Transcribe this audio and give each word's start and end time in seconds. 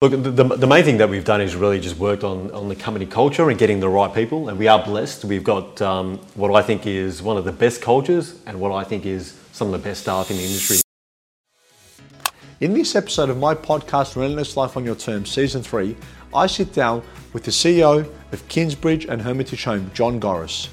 Look, 0.00 0.12
the, 0.12 0.44
the, 0.44 0.66
main 0.68 0.84
thing 0.84 0.98
that 0.98 1.08
we've 1.08 1.24
done 1.24 1.40
is 1.40 1.56
really 1.56 1.80
just 1.80 1.98
worked 1.98 2.22
on, 2.22 2.52
on 2.52 2.68
the 2.68 2.76
company 2.76 3.04
culture 3.04 3.50
and 3.50 3.58
getting 3.58 3.80
the 3.80 3.88
right 3.88 4.14
people. 4.14 4.48
And 4.48 4.56
we 4.56 4.68
are 4.68 4.80
blessed. 4.80 5.24
We've 5.24 5.42
got 5.42 5.82
um, 5.82 6.18
what 6.36 6.54
I 6.54 6.62
think 6.62 6.86
is 6.86 7.20
one 7.20 7.36
of 7.36 7.44
the 7.44 7.50
best 7.50 7.82
cultures 7.82 8.38
and 8.46 8.60
what 8.60 8.70
I 8.70 8.84
think 8.84 9.04
is 9.06 9.36
some 9.50 9.66
of 9.66 9.72
the 9.72 9.84
best 9.88 10.02
staff 10.02 10.30
in 10.30 10.36
the 10.36 10.44
industry. 10.44 10.76
In 12.60 12.74
this 12.74 12.94
episode 12.94 13.28
of 13.28 13.38
my 13.38 13.56
podcast, 13.56 14.14
Relentless 14.14 14.56
Life 14.56 14.76
on 14.76 14.84
Your 14.84 14.94
Terms, 14.94 15.32
Season 15.32 15.64
3, 15.64 15.96
I 16.32 16.46
sit 16.46 16.72
down 16.72 17.02
with 17.32 17.42
the 17.42 17.50
CEO 17.50 18.08
of 18.30 18.46
Kingsbridge 18.46 19.06
and 19.06 19.20
Hermitage 19.20 19.64
Home, 19.64 19.90
John 19.94 20.20
Gorris, 20.20 20.68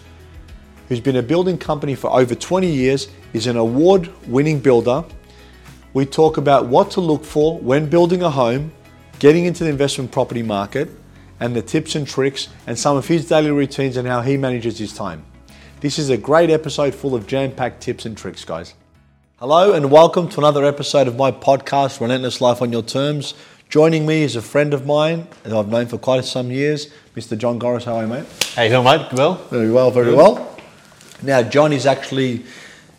who's 0.87 0.99
been 0.99 1.15
a 1.15 1.23
building 1.23 1.57
company 1.57 1.95
for 1.95 2.11
over 2.11 2.35
20 2.35 2.67
years, 2.67 3.07
is 3.33 3.47
an 3.47 3.57
award 3.57 4.07
winning 4.27 4.59
builder. 4.59 5.03
We 5.93 6.05
talk 6.05 6.37
about 6.37 6.67
what 6.67 6.91
to 6.91 7.01
look 7.01 7.25
for 7.25 7.57
when 7.57 7.89
building 7.89 8.21
a 8.21 8.29
home 8.29 8.71
getting 9.19 9.45
into 9.45 9.63
the 9.63 9.69
investment 9.69 10.11
property 10.11 10.43
market 10.43 10.89
and 11.39 11.55
the 11.55 11.61
tips 11.61 11.95
and 11.95 12.07
tricks 12.07 12.49
and 12.67 12.77
some 12.77 12.97
of 12.97 13.07
his 13.07 13.27
daily 13.27 13.51
routines 13.51 13.97
and 13.97 14.07
how 14.07 14.21
he 14.21 14.37
manages 14.37 14.77
his 14.77 14.93
time. 14.93 15.25
This 15.79 15.99
is 15.99 16.09
a 16.09 16.17
great 16.17 16.49
episode 16.49 16.93
full 16.95 17.15
of 17.15 17.27
jam 17.27 17.51
packed 17.51 17.81
tips 17.81 18.05
and 18.05 18.17
tricks, 18.17 18.43
guys. 18.43 18.73
Hello, 19.37 19.73
and 19.73 19.91
welcome 19.91 20.29
to 20.29 20.39
another 20.39 20.65
episode 20.65 21.07
of 21.07 21.15
my 21.17 21.31
podcast, 21.31 21.99
Relentless 21.99 22.41
Life 22.41 22.61
on 22.61 22.71
Your 22.71 22.81
Terms. 22.81 23.35
Joining 23.69 24.05
me 24.05 24.23
is 24.23 24.35
a 24.35 24.41
friend 24.41 24.73
of 24.73 24.85
mine 24.85 25.27
that 25.43 25.53
I've 25.53 25.67
known 25.67 25.87
for 25.87 25.97
quite 25.97 26.23
some 26.25 26.51
years, 26.51 26.91
Mr. 27.15 27.37
John 27.37 27.59
Gorris. 27.59 27.83
How 27.85 27.97
are 27.97 28.03
you, 28.03 28.07
mate? 28.07 28.25
How 28.55 28.61
are 28.61 28.65
you 28.65 28.71
doing, 28.71 28.83
mate? 28.85 29.13
Well? 29.13 29.35
Very 29.49 29.71
well, 29.71 29.91
very 29.91 30.07
Good. 30.07 30.17
well. 30.17 30.57
Now, 31.21 31.41
John 31.43 31.71
has 31.71 31.85
actually 31.85 32.45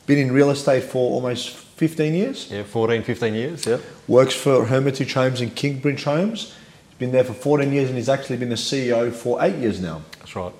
been 0.06 0.18
in 0.18 0.32
real 0.32 0.50
estate 0.50 0.84
for 0.84 1.10
almost 1.10 1.65
15 1.76 2.14
years. 2.14 2.50
Yeah, 2.50 2.62
14, 2.62 3.02
15 3.02 3.34
years, 3.34 3.66
yeah. 3.66 3.76
works 4.08 4.34
for 4.34 4.64
Hermitage 4.64 5.12
Homes 5.12 5.42
and 5.42 5.54
Kingsbridge 5.54 6.04
Homes. 6.04 6.54
He's 6.88 6.98
been 6.98 7.12
there 7.12 7.24
for 7.24 7.34
14 7.34 7.70
years 7.70 7.88
and 7.88 7.98
he's 7.98 8.08
actually 8.08 8.38
been 8.38 8.48
the 8.48 8.54
CEO 8.54 9.12
for 9.12 9.42
eight 9.44 9.56
years 9.56 9.78
now. 9.78 10.00
That's 10.18 10.34
right. 10.34 10.54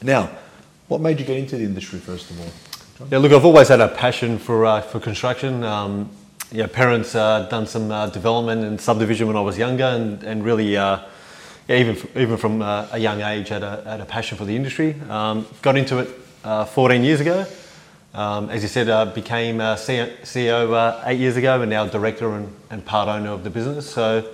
Now, 0.00 0.30
what 0.86 1.00
made 1.00 1.18
you 1.18 1.26
get 1.26 1.38
into 1.38 1.56
the 1.56 1.64
industry 1.64 1.98
first 1.98 2.30
of 2.30 2.40
all? 2.40 3.08
Yeah, 3.10 3.18
look, 3.18 3.32
I've 3.32 3.44
always 3.44 3.68
had 3.68 3.80
a 3.80 3.88
passion 3.88 4.38
for, 4.38 4.64
uh, 4.64 4.80
for 4.80 5.00
construction. 5.00 5.64
Um, 5.64 6.08
yeah, 6.52 6.68
parents 6.68 7.16
uh, 7.16 7.48
done 7.50 7.66
some 7.66 7.90
uh, 7.90 8.08
development 8.08 8.62
and 8.64 8.80
subdivision 8.80 9.26
when 9.26 9.36
I 9.36 9.40
was 9.40 9.58
younger 9.58 9.84
and, 9.84 10.22
and 10.22 10.44
really, 10.44 10.76
uh, 10.76 11.00
yeah, 11.66 11.78
even, 11.78 11.96
f- 11.96 12.16
even 12.16 12.36
from 12.36 12.62
uh, 12.62 12.86
a 12.92 12.98
young 12.98 13.22
age 13.22 13.48
had 13.48 13.64
a, 13.64 13.82
had 13.84 14.00
a 14.00 14.04
passion 14.04 14.38
for 14.38 14.44
the 14.44 14.54
industry. 14.54 14.94
Um, 15.08 15.46
got 15.62 15.76
into 15.76 15.98
it 15.98 16.08
uh, 16.44 16.64
14 16.64 17.02
years 17.02 17.20
ago. 17.20 17.44
Um, 18.12 18.50
as 18.50 18.62
you 18.62 18.68
said, 18.68 18.88
uh, 18.88 19.06
became 19.06 19.60
uh, 19.60 19.76
CEO, 19.76 20.10
CEO 20.22 20.72
uh, 20.72 21.02
eight 21.06 21.20
years 21.20 21.36
ago 21.36 21.60
and 21.60 21.70
now 21.70 21.86
director 21.86 22.32
and, 22.34 22.52
and 22.70 22.84
part 22.84 23.08
owner 23.08 23.30
of 23.30 23.44
the 23.44 23.50
business. 23.50 23.88
So, 23.88 24.28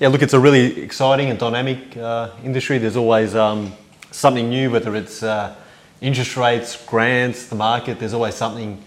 yeah, 0.00 0.08
look, 0.08 0.22
it's 0.22 0.32
a 0.32 0.40
really 0.40 0.80
exciting 0.80 1.28
and 1.28 1.38
dynamic 1.38 1.96
uh, 1.98 2.30
industry. 2.42 2.78
There's 2.78 2.96
always 2.96 3.34
um, 3.34 3.72
something 4.10 4.48
new, 4.48 4.70
whether 4.70 4.96
it's 4.96 5.22
uh, 5.22 5.54
interest 6.00 6.38
rates, 6.38 6.82
grants, 6.86 7.48
the 7.48 7.56
market, 7.56 7.98
there's 7.98 8.14
always 8.14 8.34
something. 8.34 8.82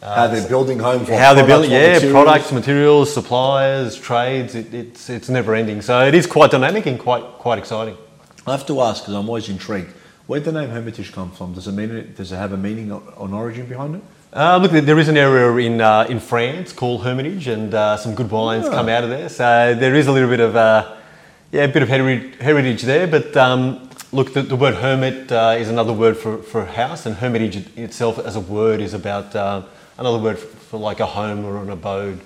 How 0.00 0.26
they're 0.26 0.48
building 0.48 0.80
homes, 0.80 1.08
what 1.08 1.20
How 1.20 1.32
they're 1.32 1.46
building, 1.46 1.70
yeah, 1.70 1.94
materials. 1.94 2.12
products, 2.12 2.52
materials, 2.52 3.14
suppliers, 3.14 3.96
trades, 3.96 4.56
it, 4.56 4.74
it's, 4.74 5.08
it's 5.08 5.28
never 5.28 5.54
ending. 5.54 5.80
So 5.80 6.04
it 6.06 6.14
is 6.14 6.26
quite 6.26 6.50
dynamic 6.50 6.86
and 6.86 6.98
quite, 6.98 7.22
quite 7.22 7.58
exciting. 7.58 7.96
I 8.44 8.50
have 8.50 8.66
to 8.66 8.80
ask 8.80 9.02
because 9.02 9.14
I'm 9.14 9.28
always 9.28 9.48
intrigued. 9.48 9.92
Where 10.26 10.40
did 10.40 10.54
the 10.54 10.60
name 10.60 10.70
Hermitage 10.70 11.12
come 11.12 11.30
from? 11.32 11.54
Does 11.54 11.66
it 11.66 11.72
mean 11.72 12.14
does 12.16 12.32
it 12.32 12.36
have 12.36 12.52
a 12.52 12.56
meaning 12.56 12.92
or 12.92 13.02
an 13.18 13.32
origin 13.32 13.66
behind 13.66 13.96
it? 13.96 14.02
Uh, 14.32 14.56
look, 14.56 14.70
there 14.70 14.98
is 14.98 15.08
an 15.08 15.16
area 15.16 15.66
in 15.66 15.80
uh, 15.80 16.06
in 16.08 16.20
France 16.20 16.72
called 16.72 17.02
Hermitage, 17.02 17.48
and 17.48 17.74
uh, 17.74 17.96
some 17.96 18.14
good 18.14 18.30
wines 18.30 18.68
come 18.68 18.88
out 18.88 19.04
of 19.04 19.10
there. 19.10 19.28
So 19.28 19.74
there 19.74 19.94
is 19.94 20.06
a 20.06 20.12
little 20.12 20.28
bit 20.28 20.40
of 20.40 20.54
uh, 20.54 20.96
yeah, 21.50 21.64
a 21.64 21.68
bit 21.68 21.82
of 21.82 21.88
heritage 21.88 22.82
there. 22.82 23.06
But 23.06 23.36
um, 23.36 23.90
look, 24.12 24.32
the, 24.32 24.42
the 24.42 24.56
word 24.56 24.74
hermit 24.76 25.30
uh, 25.30 25.56
is 25.58 25.68
another 25.68 25.92
word 25.92 26.16
for, 26.16 26.38
for 26.38 26.62
a 26.62 26.72
house, 26.72 27.04
and 27.04 27.16
hermitage 27.16 27.76
itself 27.76 28.18
as 28.18 28.36
a 28.36 28.40
word 28.40 28.80
is 28.80 28.94
about 28.94 29.34
uh, 29.36 29.62
another 29.98 30.18
word 30.18 30.38
for, 30.38 30.46
for 30.46 30.76
like 30.78 31.00
a 31.00 31.06
home 31.06 31.44
or 31.44 31.62
an 31.62 31.70
abode. 31.70 32.20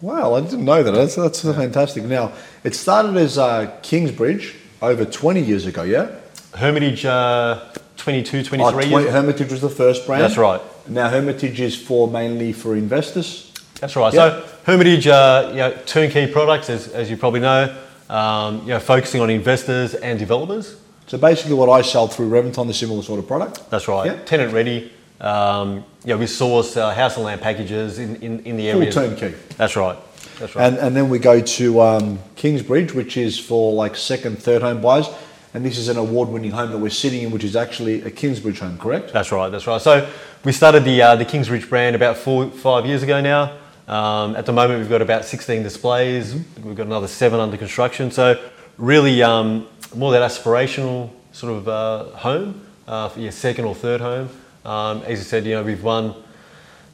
Wow, 0.00 0.34
I 0.34 0.40
didn't 0.42 0.64
know 0.64 0.82
that. 0.82 0.92
That's, 0.92 1.14
that's 1.14 1.42
fantastic. 1.42 2.04
Now, 2.04 2.32
it 2.62 2.74
started 2.74 3.16
as 3.16 3.38
uh, 3.38 3.78
Kingsbridge 3.82 4.54
over 4.80 5.04
20 5.04 5.40
years 5.40 5.66
ago, 5.66 5.84
yeah? 5.84 6.18
Hermitage 6.54 7.04
uh, 7.04 7.60
22, 7.96 8.38
Oh, 8.38 8.42
23 8.42 8.72
twen- 8.72 8.90
years. 9.02 9.12
Hermitage 9.12 9.50
was 9.50 9.60
the 9.60 9.68
first 9.70 10.06
brand. 10.06 10.22
That's 10.22 10.36
right. 10.36 10.60
Now, 10.88 11.08
Hermitage 11.08 11.60
is 11.60 11.76
for 11.80 12.08
mainly 12.08 12.52
for 12.52 12.76
investors. 12.76 13.52
That's 13.80 13.96
right. 13.96 14.12
Yeah. 14.12 14.40
So 14.40 14.48
Hermitage, 14.64 15.06
uh, 15.06 15.48
you 15.50 15.56
know, 15.58 15.72
turnkey 15.86 16.26
products, 16.26 16.68
as, 16.70 16.88
as 16.88 17.10
you 17.10 17.16
probably 17.16 17.40
know, 17.40 17.74
um, 18.08 18.60
you 18.62 18.68
know, 18.68 18.80
focusing 18.80 19.20
on 19.20 19.30
investors 19.30 19.94
and 19.94 20.18
developers. 20.18 20.76
So 21.06 21.18
basically, 21.18 21.54
what 21.54 21.68
I 21.68 21.82
sell 21.82 22.06
through 22.08 22.30
Reventon, 22.30 22.66
the 22.66 22.74
similar 22.74 23.02
sort 23.02 23.18
of 23.18 23.26
product. 23.26 23.68
That's 23.70 23.88
right. 23.88 24.06
Yeah. 24.06 24.22
Tenant 24.24 24.52
ready. 24.52 24.92
Um, 25.20 25.84
yeah, 26.04 26.16
we 26.16 26.26
source 26.26 26.76
uh, 26.76 26.92
house 26.94 27.16
and 27.16 27.24
land 27.24 27.40
packages 27.40 27.98
in, 27.98 28.16
in, 28.16 28.40
in 28.40 28.56
the 28.56 28.70
Full 28.72 28.80
area. 28.82 28.92
turnkey. 28.92 29.34
That's 29.56 29.76
right. 29.76 29.96
That's 30.38 30.54
right. 30.56 30.66
And, 30.66 30.78
and 30.78 30.96
then 30.96 31.08
we 31.08 31.18
go 31.20 31.40
to 31.40 31.80
um, 31.80 32.18
Kingsbridge, 32.36 32.92
which 32.92 33.16
is 33.16 33.38
for 33.38 33.72
like 33.72 33.94
second, 33.96 34.38
third 34.42 34.62
home 34.62 34.80
buyers. 34.80 35.06
And 35.54 35.64
this 35.64 35.76
is 35.76 35.88
an 35.88 35.98
award-winning 35.98 36.50
home 36.52 36.70
that 36.70 36.78
we're 36.78 36.88
sitting 36.88 37.22
in, 37.22 37.30
which 37.30 37.44
is 37.44 37.56
actually 37.56 38.00
a 38.02 38.10
Kingsbridge 38.10 38.58
home, 38.58 38.78
correct? 38.78 39.12
That's 39.12 39.30
right. 39.32 39.50
That's 39.50 39.66
right. 39.66 39.80
So 39.80 40.10
we 40.44 40.52
started 40.52 40.84
the 40.84 41.02
uh, 41.02 41.16
the 41.16 41.26
Kingsbridge 41.26 41.68
brand 41.68 41.94
about 41.94 42.16
four 42.16 42.50
five 42.50 42.86
years 42.86 43.02
ago 43.02 43.20
now. 43.20 43.58
Um, 43.86 44.34
at 44.36 44.46
the 44.46 44.52
moment, 44.52 44.80
we've 44.80 44.88
got 44.88 45.02
about 45.02 45.26
16 45.26 45.62
displays. 45.62 46.34
We've 46.34 46.74
got 46.74 46.86
another 46.86 47.08
seven 47.08 47.38
under 47.38 47.58
construction. 47.58 48.10
So 48.10 48.42
really, 48.78 49.22
um, 49.22 49.66
more 49.94 50.12
that 50.12 50.22
aspirational 50.22 51.10
sort 51.32 51.52
of 51.52 51.68
uh, 51.68 52.04
home 52.16 52.66
uh, 52.88 53.10
for 53.10 53.20
your 53.20 53.32
second 53.32 53.66
or 53.66 53.74
third 53.74 54.00
home. 54.00 54.30
Um, 54.64 55.02
as 55.02 55.18
you 55.18 55.24
said, 55.24 55.44
you 55.44 55.54
know 55.54 55.62
we've 55.62 55.82
won. 55.82 56.14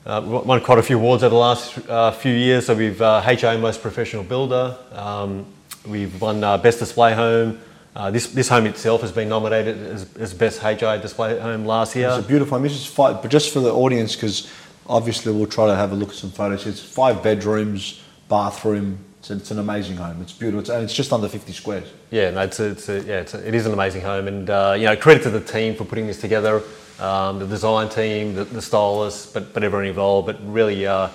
Uh, 0.07 0.23
won 0.25 0.59
quite 0.63 0.79
a 0.79 0.83
few 0.83 0.97
awards 0.97 1.23
over 1.23 1.35
the 1.35 1.39
last 1.39 1.77
uh, 1.87 2.11
few 2.11 2.33
years. 2.33 2.65
So 2.65 2.75
we've 2.75 3.01
uh, 3.03 3.21
HIA 3.21 3.59
Most 3.59 3.83
Professional 3.83 4.23
Builder. 4.23 4.79
Um, 4.93 5.45
we've 5.87 6.19
won 6.19 6.43
uh, 6.43 6.57
Best 6.57 6.79
Display 6.79 7.15
Home. 7.15 7.61
Uh, 7.99 8.13
this, 8.13 8.29
this 8.29 8.49
home 8.49 8.65
itself 8.65 9.01
has 9.01 9.11
been 9.11 9.29
nominated 9.29 9.77
as, 9.77 10.17
as 10.19 10.33
Best 10.33 10.61
HIA 10.61 11.01
Display 11.01 11.37
Home 11.41 11.65
last 11.65 11.97
year. 11.97 12.09
It's 12.11 12.25
a 12.25 12.29
beautiful 12.29 12.57
home. 12.57 12.63
This 12.63 12.75
is 12.75 12.87
five, 12.87 13.21
but 13.21 13.29
just 13.29 13.53
for 13.53 13.59
the 13.59 13.75
audience, 13.75 14.15
because 14.15 14.49
obviously 14.87 15.33
we'll 15.33 15.49
try 15.49 15.67
to 15.67 15.75
have 15.75 15.91
a 15.91 15.97
look 15.97 16.11
at 16.11 16.15
some 16.15 16.31
photos. 16.31 16.65
It's 16.65 16.81
five 16.81 17.25
bedrooms, 17.25 18.01
bathroom. 18.29 19.01
It's, 19.19 19.33
it's 19.33 19.51
an 19.51 19.59
amazing 19.59 19.97
home. 19.97 20.23
It's 20.23 20.33
beautiful. 20.33 20.61
It's, 20.61 20.69
and 20.69 20.85
it's 20.85 20.95
just 20.95 21.13
under 21.13 21.29
50 21.29 21.53
squares. 21.53 21.89
Yeah, 22.13 22.31
no, 22.31 22.43
it's 22.43 22.61
a, 22.61 22.67
it's 22.67 22.89
a, 22.89 23.03
yeah, 23.03 23.21
it's 23.23 23.35
a, 23.35 23.49
it 23.49 23.53
is 23.53 23.67
an 23.67 23.73
amazing 23.73 24.03
home, 24.03 24.29
and 24.29 24.49
uh, 24.49 24.77
you 24.79 24.85
know, 24.85 24.95
credit 24.95 25.25
to 25.25 25.31
the 25.31 25.41
team 25.41 25.75
for 25.75 25.85
putting 25.85 26.07
this 26.07 26.21
together, 26.21 26.63
um, 27.01 27.41
the 27.41 27.49
design 27.49 27.89
team, 27.89 28.33
the, 28.33 28.45
the 28.45 28.63
stylists, 28.63 29.27
but 29.27 29.53
but 29.53 29.65
everyone 29.65 29.89
involved. 29.89 30.27
But 30.27 30.39
really, 30.45 30.87
uh, 30.87 31.09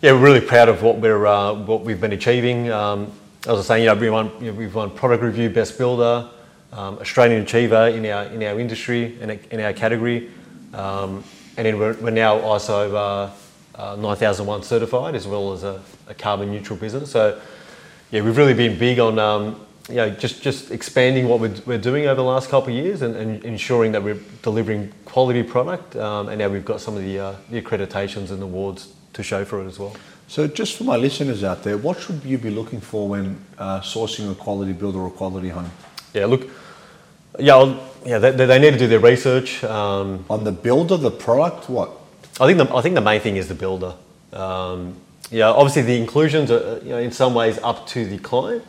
yeah, 0.00 0.12
we're 0.12 0.24
really 0.24 0.40
proud 0.40 0.70
of 0.70 0.82
what 0.82 0.96
we're 0.96 1.26
uh, 1.26 1.52
what 1.52 1.82
we've 1.82 2.00
been 2.00 2.12
achieving. 2.14 2.70
Um, 2.70 3.12
as 3.48 3.52
I 3.52 3.56
was 3.56 3.66
saying, 3.66 3.84
you 3.84 3.88
know, 3.88 3.94
we 3.94 4.10
won, 4.10 4.30
you 4.40 4.52
know, 4.52 4.58
we've 4.58 4.74
won 4.74 4.90
product 4.90 5.22
review, 5.22 5.48
best 5.48 5.78
builder, 5.78 6.28
um, 6.70 6.98
Australian 6.98 7.40
achiever 7.40 7.88
in 7.88 8.04
our 8.04 8.24
in 8.24 8.42
our 8.42 8.60
industry 8.60 9.16
and 9.22 9.30
in 9.50 9.60
our 9.60 9.72
category, 9.72 10.30
um, 10.74 11.24
and 11.56 11.64
then 11.64 11.78
we're, 11.78 11.94
we're 11.94 12.10
now 12.10 12.38
ISO 12.40 12.92
uh, 12.92 13.80
uh, 13.80 13.96
9001 13.96 14.64
certified 14.64 15.14
as 15.14 15.26
well 15.26 15.54
as 15.54 15.64
a, 15.64 15.80
a 16.08 16.14
carbon 16.14 16.50
neutral 16.50 16.78
business. 16.78 17.10
So 17.10 17.40
yeah, 18.10 18.20
we've 18.20 18.36
really 18.36 18.52
been 18.52 18.78
big 18.78 18.98
on 18.98 19.18
um, 19.18 19.64
you 19.88 19.94
know 19.94 20.10
just 20.10 20.42
just 20.42 20.70
expanding 20.70 21.26
what 21.26 21.40
we're, 21.40 21.54
we're 21.64 21.78
doing 21.78 22.04
over 22.04 22.16
the 22.16 22.24
last 22.24 22.50
couple 22.50 22.68
of 22.68 22.74
years 22.74 23.00
and, 23.00 23.16
and 23.16 23.42
ensuring 23.46 23.92
that 23.92 24.02
we're 24.02 24.20
delivering 24.42 24.92
quality 25.06 25.42
product. 25.42 25.96
Um, 25.96 26.28
and 26.28 26.38
now 26.38 26.50
we've 26.50 26.66
got 26.66 26.82
some 26.82 26.98
of 26.98 27.02
the, 27.02 27.18
uh, 27.18 27.34
the 27.48 27.62
accreditations 27.62 28.30
and 28.30 28.42
awards 28.42 28.92
to 29.14 29.22
show 29.22 29.42
for 29.46 29.62
it 29.62 29.66
as 29.66 29.78
well. 29.78 29.96
So 30.28 30.46
just 30.46 30.76
for 30.76 30.84
my 30.84 30.96
listeners 30.96 31.42
out 31.42 31.62
there, 31.62 31.78
what 31.78 31.98
should 31.98 32.22
you 32.22 32.36
be 32.36 32.50
looking 32.50 32.82
for 32.82 33.08
when 33.08 33.42
uh, 33.56 33.80
sourcing 33.80 34.30
a 34.30 34.34
quality 34.34 34.74
builder 34.74 34.98
or 34.98 35.08
a 35.08 35.10
quality 35.10 35.48
home? 35.48 35.70
Yeah, 36.12 36.26
look, 36.26 36.48
yeah, 37.38 37.54
I'll, 37.54 37.80
yeah, 38.04 38.18
they, 38.18 38.32
they 38.32 38.58
need 38.58 38.72
to 38.72 38.78
do 38.78 38.86
their 38.86 39.00
research. 39.00 39.64
Um, 39.64 40.26
On 40.28 40.44
the 40.44 40.52
builder, 40.52 40.98
the 40.98 41.10
product, 41.10 41.70
what? 41.70 41.90
I 42.40 42.46
think 42.46 42.58
the 42.58 42.76
I 42.76 42.82
think 42.82 42.94
the 42.94 43.00
main 43.00 43.20
thing 43.20 43.36
is 43.36 43.48
the 43.48 43.54
builder. 43.54 43.94
Um, 44.34 44.96
yeah, 45.30 45.48
obviously 45.48 45.82
the 45.82 45.96
inclusions 45.96 46.50
are 46.50 46.78
you 46.82 46.90
know, 46.90 46.98
in 46.98 47.10
some 47.10 47.34
ways 47.34 47.58
up 47.62 47.86
to 47.88 48.04
the 48.04 48.18
client. 48.18 48.62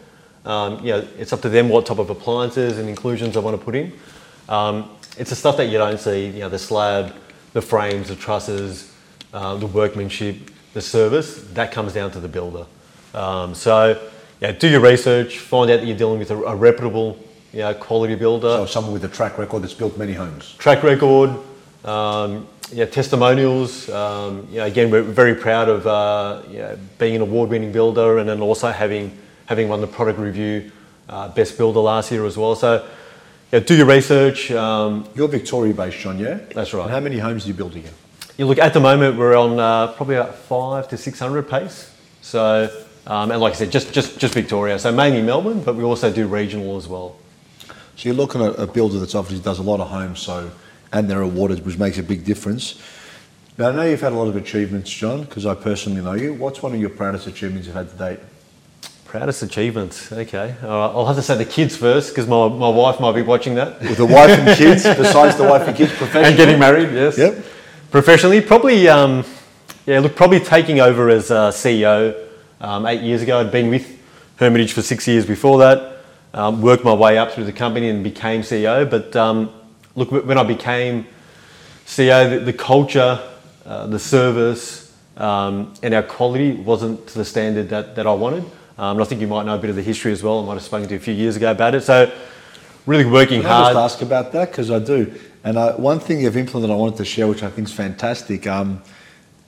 Um, 0.45 0.79
you 0.79 0.93
know, 0.93 1.07
it's 1.17 1.33
up 1.33 1.41
to 1.41 1.49
them 1.49 1.67
what 1.67 1.85
type 1.85 1.99
of 1.99 2.09
appliances 2.09 2.77
and 2.77 2.87
inclusions 2.87 3.33
they 3.33 3.41
want 3.41 3.59
to 3.59 3.63
put 3.63 3.75
in. 3.75 3.91
Um, 4.47 4.89
it's 5.17 5.29
the 5.29 5.35
stuff 5.35 5.57
that 5.57 5.65
you 5.65 5.77
don't 5.77 5.99
see. 5.99 6.27
You 6.27 6.39
know, 6.39 6.49
the 6.49 6.57
slab, 6.57 7.13
the 7.51 7.61
frames, 7.61 8.07
the 8.07 8.15
trusses, 8.15 8.93
uh, 9.33 9.55
the 9.57 9.67
workmanship, 9.67 10.37
the 10.73 10.81
service. 10.81 11.43
That 11.53 11.71
comes 11.71 11.93
down 11.93 12.11
to 12.11 12.19
the 12.19 12.27
builder. 12.27 12.65
Um, 13.13 13.55
so, 13.55 14.09
yeah, 14.39 14.51
do 14.51 14.67
your 14.67 14.81
research. 14.81 15.39
Find 15.39 15.69
out 15.71 15.79
that 15.79 15.85
you're 15.85 15.97
dealing 15.97 16.19
with 16.19 16.31
a, 16.31 16.37
a 16.43 16.55
reputable, 16.55 17.17
you 17.51 17.59
know, 17.59 17.73
quality 17.73 18.15
builder 18.15 18.47
So 18.47 18.65
someone 18.65 18.93
with 18.93 19.03
a 19.03 19.09
track 19.09 19.37
record 19.37 19.63
that's 19.63 19.73
built 19.73 19.97
many 19.97 20.13
homes. 20.13 20.53
track 20.57 20.83
record, 20.83 21.31
um, 21.83 22.47
yeah, 22.71 22.85
testimonials. 22.85 23.89
Um, 23.89 24.47
you 24.51 24.57
know, 24.57 24.65
again, 24.65 24.91
we're 24.91 25.01
very 25.01 25.35
proud 25.35 25.69
of 25.69 25.87
uh, 25.87 26.43
you 26.49 26.59
know, 26.59 26.77
being 26.97 27.15
an 27.15 27.21
award-winning 27.21 27.71
builder, 27.71 28.19
and 28.19 28.29
then 28.29 28.41
also 28.41 28.71
having 28.71 29.17
having 29.47 29.67
won 29.67 29.81
the 29.81 29.87
product 29.87 30.19
review 30.19 30.71
uh, 31.09 31.27
best 31.29 31.57
builder 31.57 31.79
last 31.79 32.11
year 32.11 32.25
as 32.25 32.37
well. 32.37 32.55
So 32.55 32.85
yeah, 33.51 33.59
do 33.59 33.75
your 33.75 33.87
research. 33.87 34.51
Um, 34.51 35.09
You're 35.15 35.27
Victoria 35.27 35.73
based, 35.73 35.97
John, 35.97 36.19
yeah? 36.19 36.39
That's 36.53 36.71
right. 36.73 36.83
And 36.83 36.91
how 36.91 36.99
many 36.99 37.17
homes 37.17 37.43
do 37.43 37.47
you 37.47 37.55
build 37.55 37.75
again? 37.75 37.93
You 38.39 38.45
look 38.45 38.57
at 38.57 38.73
the 38.73 38.79
moment 38.79 39.17
we're 39.17 39.35
on 39.35 39.59
uh, 39.59 39.87
probably 39.87 40.15
about 40.15 40.33
five 40.33 40.87
to 40.87 40.97
six 40.97 41.19
hundred 41.19 41.49
pace. 41.49 41.93
So 42.21 42.69
um, 43.05 43.31
and 43.31 43.41
like 43.41 43.51
I 43.51 43.57
said, 43.57 43.69
just 43.69 43.91
just 43.91 44.17
just 44.17 44.33
Victoria. 44.33 44.79
So 44.79 44.93
mainly 44.93 45.21
Melbourne, 45.21 45.61
but 45.61 45.75
we 45.75 45.83
also 45.83 46.09
do 46.11 46.25
regional 46.25 46.77
as 46.77 46.87
well. 46.87 47.17
So 47.97 48.07
you're 48.07 48.15
looking 48.15 48.41
at 48.41 48.57
a 48.57 48.65
builder 48.65 48.97
that's 48.97 49.13
obviously 49.13 49.43
does 49.43 49.59
a 49.59 49.63
lot 49.63 49.81
of 49.81 49.89
homes, 49.89 50.21
so 50.21 50.51
and 50.93 51.09
they're 51.09 51.21
awarded, 51.21 51.65
which 51.65 51.77
makes 51.77 51.97
a 51.97 52.03
big 52.03 52.23
difference. 52.23 52.81
Now 53.57 53.69
I 53.69 53.71
know 53.73 53.81
you've 53.81 53.99
had 53.99 54.13
a 54.13 54.15
lot 54.15 54.29
of 54.29 54.37
achievements, 54.37 54.89
John, 54.89 55.23
because 55.23 55.45
I 55.45 55.53
personally 55.53 56.01
know 56.01 56.13
you. 56.13 56.33
What's 56.33 56.63
one 56.63 56.73
of 56.73 56.79
your 56.79 56.91
proudest 56.91 57.27
achievements 57.27 57.67
you've 57.67 57.75
had 57.75 57.89
to 57.89 57.97
date? 57.97 58.19
Proudest 59.03 59.43
achievements. 59.43 60.13
Okay, 60.13 60.55
All 60.63 60.69
right, 60.69 60.95
I'll 60.95 61.05
have 61.07 61.17
to 61.17 61.21
say 61.21 61.35
the 61.35 61.43
kids 61.43 61.75
first 61.75 62.11
because 62.11 62.25
my, 62.25 62.47
my 62.47 62.69
wife 62.69 63.01
might 63.01 63.15
be 63.15 63.21
watching 63.21 63.55
that. 63.55 63.81
With 63.81 63.97
the 63.97 64.05
wife 64.05 64.29
and 64.29 64.57
kids, 64.57 64.83
besides 64.83 65.35
the 65.35 65.43
wife 65.43 65.67
and 65.67 65.75
kids, 65.75 65.91
professionally. 65.91 66.27
and 66.27 66.37
getting 66.37 66.57
married, 66.57 66.93
yes. 66.93 67.17
Yep. 67.17 67.43
Professionally, 67.91 68.39
probably, 68.39 68.87
um, 68.87 69.25
yeah, 69.87 69.99
look, 69.99 70.15
probably 70.15 70.39
taking 70.39 70.79
over 70.79 71.09
as 71.09 71.31
uh, 71.31 71.49
CEO 71.49 72.15
um, 72.61 72.85
eight 72.85 73.01
years 73.01 73.23
ago. 73.23 73.39
I'd 73.39 73.51
been 73.51 73.71
with 73.71 73.99
Hermitage 74.37 74.73
for 74.73 74.83
six 74.83 75.07
years 75.07 75.25
before 75.25 75.57
that, 75.57 76.03
um, 76.35 76.61
worked 76.61 76.83
my 76.83 76.93
way 76.93 77.17
up 77.17 77.31
through 77.31 77.45
the 77.45 77.51
company 77.51 77.89
and 77.89 78.03
became 78.03 78.41
CEO. 78.41 78.87
But 78.87 79.15
um, 79.15 79.51
look, 79.95 80.11
when 80.11 80.37
I 80.37 80.43
became 80.43 81.07
CEO, 81.87 82.29
the, 82.29 82.45
the 82.45 82.53
culture, 82.53 83.19
uh, 83.65 83.87
the 83.87 83.97
service, 83.97 84.95
um, 85.17 85.73
and 85.81 85.95
our 85.95 86.03
quality 86.03 86.51
wasn't 86.51 87.07
to 87.07 87.17
the 87.17 87.25
standard 87.25 87.69
that, 87.69 87.95
that 87.95 88.05
I 88.05 88.13
wanted. 88.13 88.43
Um, 88.77 88.97
and 88.97 89.01
I 89.01 89.03
think 89.05 89.19
you 89.19 89.27
might 89.27 89.47
know 89.47 89.55
a 89.55 89.59
bit 89.59 89.71
of 89.71 89.75
the 89.75 89.81
history 89.81 90.11
as 90.11 90.21
well. 90.21 90.43
I 90.43 90.45
might 90.45 90.53
have 90.53 90.61
spoken 90.61 90.87
to 90.89 90.93
you 90.93 90.99
a 90.99 91.03
few 91.03 91.15
years 91.15 91.37
ago 91.37 91.49
about 91.49 91.73
it. 91.73 91.81
So, 91.81 92.11
really 92.85 93.05
working 93.05 93.41
Can 93.41 93.49
I 93.49 93.53
hard. 93.53 93.73
just 93.73 93.93
ask 93.95 94.01
about 94.03 94.31
that 94.33 94.51
because 94.51 94.69
I 94.69 94.77
do. 94.77 95.11
And 95.43 95.57
I, 95.57 95.75
one 95.75 95.99
thing 95.99 96.19
you've 96.21 96.37
implemented, 96.37 96.73
I 96.73 96.77
wanted 96.77 96.97
to 96.97 97.05
share, 97.05 97.27
which 97.27 97.43
I 97.43 97.49
think 97.49 97.67
is 97.69 97.73
fantastic. 97.73 98.45
Um, 98.47 98.81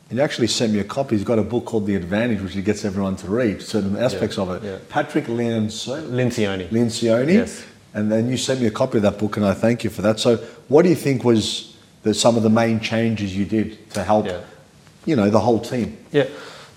and 0.10 0.18
you 0.18 0.24
actually 0.24 0.48
sent 0.48 0.74
me 0.74 0.80
a 0.80 0.84
copy. 0.84 1.16
He's 1.16 1.26
got 1.26 1.40
a 1.40 1.44
book 1.44 1.66
called 1.66 1.86
The 1.86 1.96
Advantage, 1.96 2.42
which 2.42 2.54
he 2.54 2.62
gets 2.62 2.84
everyone 2.86 3.16
to 3.18 3.28
read 3.28 3.62
certain 3.62 3.98
aspects 3.98 4.38
of 4.38 4.50
it. 4.52 4.64
yeah. 4.64 4.78
Patrick. 4.90 5.26
Lencioni. 5.26 6.70
Lencioni. 6.70 7.34
Yes. 7.34 7.66
And 7.94 8.12
then 8.12 8.30
you 8.30 8.38
sent 8.38 8.62
me 8.62 8.68
a 8.68 8.72
copy 8.72 8.98
of 8.98 9.04
that 9.04 9.18
book, 9.20 9.36
and 9.38 9.46
I 9.46 9.54
thank 9.54 9.84
you 9.84 9.90
for 9.90 10.02
that. 10.02 10.20
So, 10.20 10.38
what 10.70 10.84
do 10.84 10.90
you 10.90 10.96
think 10.96 11.24
was 11.26 11.76
the, 12.04 12.14
some 12.14 12.38
of 12.38 12.44
the 12.44 12.50
main 12.50 12.80
changes 12.80 13.36
you 13.36 13.44
did 13.46 13.90
to 13.92 14.04
help, 14.04 14.26
Yeah. 14.28 14.42
you 15.06 15.16
know, 15.18 15.30
the 15.30 15.40
whole 15.42 15.60
team? 15.60 15.98
Yeah. 16.12 16.28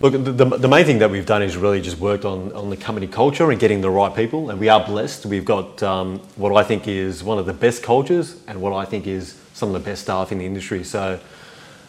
Look, 0.04 0.22
the, 0.22 0.44
the, 0.58 0.68
main 0.68 0.84
thing 0.84 0.98
that 0.98 1.10
we've 1.10 1.24
done 1.24 1.40
is 1.40 1.56
really 1.56 1.80
just 1.80 1.98
worked 1.98 2.26
on, 2.26 2.52
on 2.52 2.68
the 2.68 2.76
company 2.76 3.06
culture 3.06 3.50
and 3.50 3.58
getting 3.58 3.80
the 3.80 3.88
right 3.88 4.14
people. 4.14 4.50
And 4.50 4.60
we 4.60 4.68
are 4.68 4.84
blessed. 4.84 5.24
We've 5.24 5.46
got 5.46 5.82
um, 5.82 6.18
what 6.36 6.54
I 6.54 6.62
think 6.62 6.86
is 6.86 7.24
one 7.24 7.38
of 7.38 7.46
the 7.46 7.54
best 7.54 7.82
cultures 7.82 8.38
and 8.46 8.60
what 8.60 8.74
I 8.74 8.84
think 8.84 9.06
is 9.06 9.40
some 9.54 9.74
of 9.74 9.82
the 9.82 9.90
best 9.90 10.02
staff 10.02 10.30
in 10.30 10.36
the 10.36 10.44
industry. 10.44 10.84
So, 10.84 11.18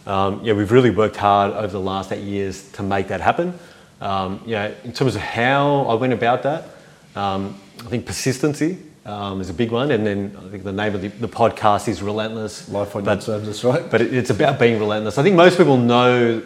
um, 0.08 0.40
yeah, 0.46 0.54
we've 0.54 0.72
really 0.72 0.92
worked 0.92 1.18
hard 1.18 1.52
over 1.52 1.68
the 1.68 1.82
last 1.82 2.14
eight 2.14 2.24
years 2.24 2.72
to 2.72 2.84
make 2.84 3.10
that 3.10 3.20
happen. 3.20 3.60
Um, 4.00 4.42
you 4.46 4.54
know, 4.54 4.74
in 4.86 4.94
terms 4.94 5.18
of 5.18 5.22
how 5.22 5.82
I 5.82 5.96
went 5.96 6.14
about 6.14 6.44
that, 6.44 6.70
um, 7.18 7.60
I 7.82 7.90
think 7.90 8.06
persistency 8.06 8.78
um, 9.06 9.42
is 9.42 9.50
a 9.50 9.54
big 9.54 9.72
one. 9.72 9.92
And 9.92 10.08
then 10.08 10.38
I 10.38 10.50
think 10.52 10.64
the 10.64 10.72
name 10.72 10.96
of 10.96 11.02
the, 11.02 11.10
the 11.10 11.28
podcast 11.28 11.90
is 11.90 12.02
Relentless. 12.02 12.70
Life 12.70 12.96
on 12.96 13.04
But- 13.04 13.28
your 13.28 13.40
terms, 13.40 13.48
that's 13.48 13.64
right. 13.66 13.92
but 13.92 14.00
it- 14.00 14.14
it's 14.14 14.30
about 14.30 14.58
being 14.58 14.80
relentless. 14.80 15.18
I 15.18 15.24
think 15.24 15.36
most 15.36 15.58
people 15.58 15.76
know 15.76 16.42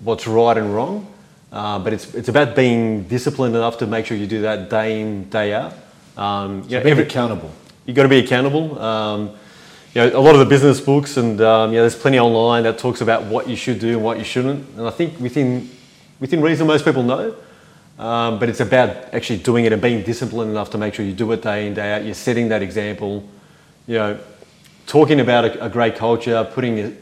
what's 0.00 0.26
right 0.26 0.56
and 0.56 0.74
wrong, 0.74 1.06
uh, 1.52 1.78
but 1.78 1.92
it's, 1.92 2.14
it's 2.14 2.28
about 2.28 2.56
being 2.56 3.04
disciplined 3.04 3.54
enough 3.54 3.78
to 3.78 3.86
make 3.86 4.06
sure 4.06 4.16
you 4.16 4.26
do 4.26 4.42
that 4.42 4.70
day 4.70 5.00
in, 5.00 5.28
day 5.30 5.52
out. 5.52 5.74
Um, 6.16 6.62
you 6.64 6.76
know, 6.76 6.82
Being 6.82 6.92
every- 6.92 7.04
accountable. 7.04 7.50
You've 7.86 7.96
got 7.96 8.04
to 8.04 8.08
be 8.08 8.18
accountable. 8.18 8.78
Um, 8.78 9.30
you 9.94 10.02
know, 10.02 10.18
a 10.18 10.20
lot 10.20 10.34
of 10.34 10.38
the 10.38 10.46
business 10.46 10.80
books 10.80 11.16
and 11.16 11.40
um, 11.40 11.70
you 11.70 11.76
know, 11.76 11.82
there's 11.82 11.96
plenty 11.96 12.20
online 12.20 12.62
that 12.62 12.78
talks 12.78 13.00
about 13.00 13.24
what 13.24 13.48
you 13.48 13.56
should 13.56 13.80
do 13.80 13.94
and 13.96 14.04
what 14.04 14.18
you 14.18 14.24
shouldn't. 14.24 14.68
And 14.76 14.86
I 14.86 14.90
think 14.90 15.18
within 15.18 15.68
within 16.20 16.40
reason, 16.40 16.66
most 16.66 16.84
people 16.84 17.02
know. 17.02 17.34
Um, 17.98 18.38
but 18.38 18.48
it's 18.48 18.60
about 18.60 19.12
actually 19.12 19.40
doing 19.40 19.64
it 19.64 19.72
and 19.72 19.82
being 19.82 20.02
disciplined 20.04 20.50
enough 20.52 20.70
to 20.70 20.78
make 20.78 20.94
sure 20.94 21.04
you 21.04 21.12
do 21.12 21.32
it 21.32 21.42
day 21.42 21.66
in 21.66 21.74
day 21.74 21.92
out. 21.92 22.04
You're 22.04 22.14
setting 22.14 22.48
that 22.50 22.62
example. 22.62 23.28
You 23.88 23.94
know, 23.94 24.18
talking 24.86 25.18
about 25.18 25.44
a, 25.46 25.64
a 25.64 25.68
great 25.68 25.96
culture, 25.96 26.48
putting 26.54 26.96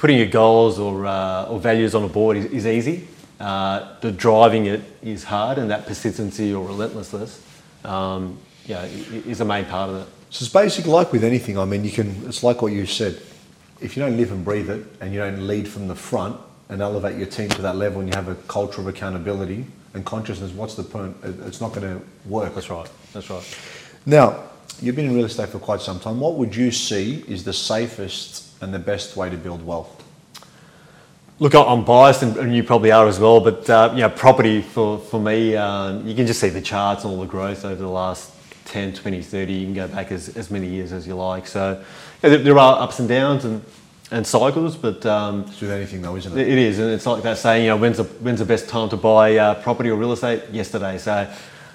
putting 0.00 0.16
your 0.16 0.26
goals 0.28 0.78
or 0.78 1.06
uh, 1.06 1.44
or 1.50 1.60
values 1.60 1.94
on 1.94 2.02
a 2.04 2.08
board 2.08 2.36
is, 2.36 2.46
is 2.46 2.66
easy. 2.66 3.06
Uh, 3.38 3.96
the 4.00 4.10
driving 4.10 4.66
it 4.66 4.80
is 5.02 5.24
hard, 5.24 5.58
and 5.58 5.70
that 5.70 5.86
persistency 5.86 6.52
or 6.52 6.66
relentlessness, 6.66 7.40
um, 7.84 8.36
you 8.66 8.74
know, 8.74 8.80
i- 8.80 8.84
i- 9.14 9.22
is 9.30 9.40
a 9.40 9.44
main 9.44 9.64
part 9.64 9.88
of 9.90 9.96
it. 10.02 10.06
So 10.30 10.44
it's 10.44 10.52
basically 10.52 10.90
like 10.92 11.12
with 11.12 11.24
anything. 11.24 11.58
I 11.58 11.64
mean, 11.64 11.84
you 11.84 11.90
can. 11.90 12.08
It's 12.26 12.42
like 12.42 12.60
what 12.62 12.72
you 12.72 12.86
said. 12.86 13.20
If 13.80 13.96
you 13.96 14.02
don't 14.02 14.16
live 14.16 14.30
and 14.32 14.44
breathe 14.44 14.68
it, 14.70 14.84
and 15.00 15.12
you 15.12 15.20
don't 15.20 15.46
lead 15.46 15.66
from 15.68 15.88
the 15.88 15.94
front 15.94 16.36
and 16.68 16.80
elevate 16.82 17.16
your 17.16 17.26
team 17.26 17.48
to 17.50 17.62
that 17.62 17.76
level, 17.76 18.00
and 18.00 18.08
you 18.08 18.14
have 18.14 18.28
a 18.28 18.34
culture 18.46 18.80
of 18.80 18.86
accountability 18.88 19.64
and 19.94 20.04
consciousness, 20.04 20.52
what's 20.52 20.74
the 20.74 20.82
point? 20.82 21.16
It's 21.46 21.60
not 21.60 21.72
going 21.72 21.98
to 21.98 22.00
work. 22.28 22.54
That's 22.54 22.70
right. 22.70 22.88
That's 23.12 23.28
right. 23.30 23.42
Now, 24.06 24.36
you've 24.82 24.94
been 24.96 25.06
in 25.06 25.14
real 25.16 25.24
estate 25.24 25.48
for 25.48 25.58
quite 25.58 25.80
some 25.80 25.98
time. 25.98 26.20
What 26.20 26.34
would 26.34 26.54
you 26.54 26.70
see 26.70 27.24
is 27.26 27.42
the 27.44 27.52
safest 27.54 28.49
and 28.60 28.72
the 28.72 28.78
best 28.78 29.16
way 29.16 29.30
to 29.30 29.36
build 29.36 29.64
wealth? 29.64 30.04
Look, 31.38 31.54
I'm 31.54 31.84
biased, 31.84 32.22
and 32.22 32.54
you 32.54 32.62
probably 32.62 32.92
are 32.92 33.06
as 33.08 33.18
well. 33.18 33.40
But 33.40 33.68
uh, 33.70 33.92
you 33.94 34.02
know, 34.02 34.10
property 34.10 34.60
for 34.60 34.98
for 34.98 35.18
me, 35.18 35.56
um, 35.56 36.06
you 36.06 36.14
can 36.14 36.26
just 36.26 36.38
see 36.40 36.50
the 36.50 36.60
charts 36.60 37.04
and 37.04 37.12
all 37.14 37.20
the 37.20 37.26
growth 37.26 37.64
over 37.64 37.80
the 37.80 37.88
last 37.88 38.32
10, 38.66 38.92
20, 38.92 39.22
30. 39.22 39.52
You 39.52 39.64
can 39.66 39.74
go 39.74 39.88
back 39.88 40.12
as, 40.12 40.36
as 40.36 40.50
many 40.50 40.68
years 40.68 40.92
as 40.92 41.06
you 41.06 41.14
like. 41.14 41.46
So 41.46 41.82
yeah, 42.22 42.30
there, 42.30 42.38
there 42.38 42.58
are 42.58 42.82
ups 42.82 42.98
and 42.98 43.08
downs 43.08 43.44
and 43.44 43.62
and 44.12 44.26
cycles, 44.26 44.76
but 44.76 45.06
um, 45.06 45.44
It's 45.48 45.60
with 45.60 45.70
anything, 45.70 46.02
though, 46.02 46.16
isn't 46.16 46.36
it 46.36 46.48
it? 46.48 46.48
it 46.48 46.58
is, 46.58 46.78
and 46.78 46.90
it's 46.90 47.06
like 47.06 47.22
that 47.22 47.38
saying, 47.38 47.64
you 47.64 47.70
know, 47.70 47.76
when's 47.76 47.96
the 47.96 48.04
when's 48.04 48.40
the 48.40 48.44
best 48.44 48.68
time 48.68 48.88
to 48.90 48.96
buy 48.96 49.36
uh, 49.36 49.54
property 49.62 49.88
or 49.88 49.96
real 49.96 50.12
estate? 50.12 50.42
Yesterday. 50.52 50.98
So. 50.98 51.26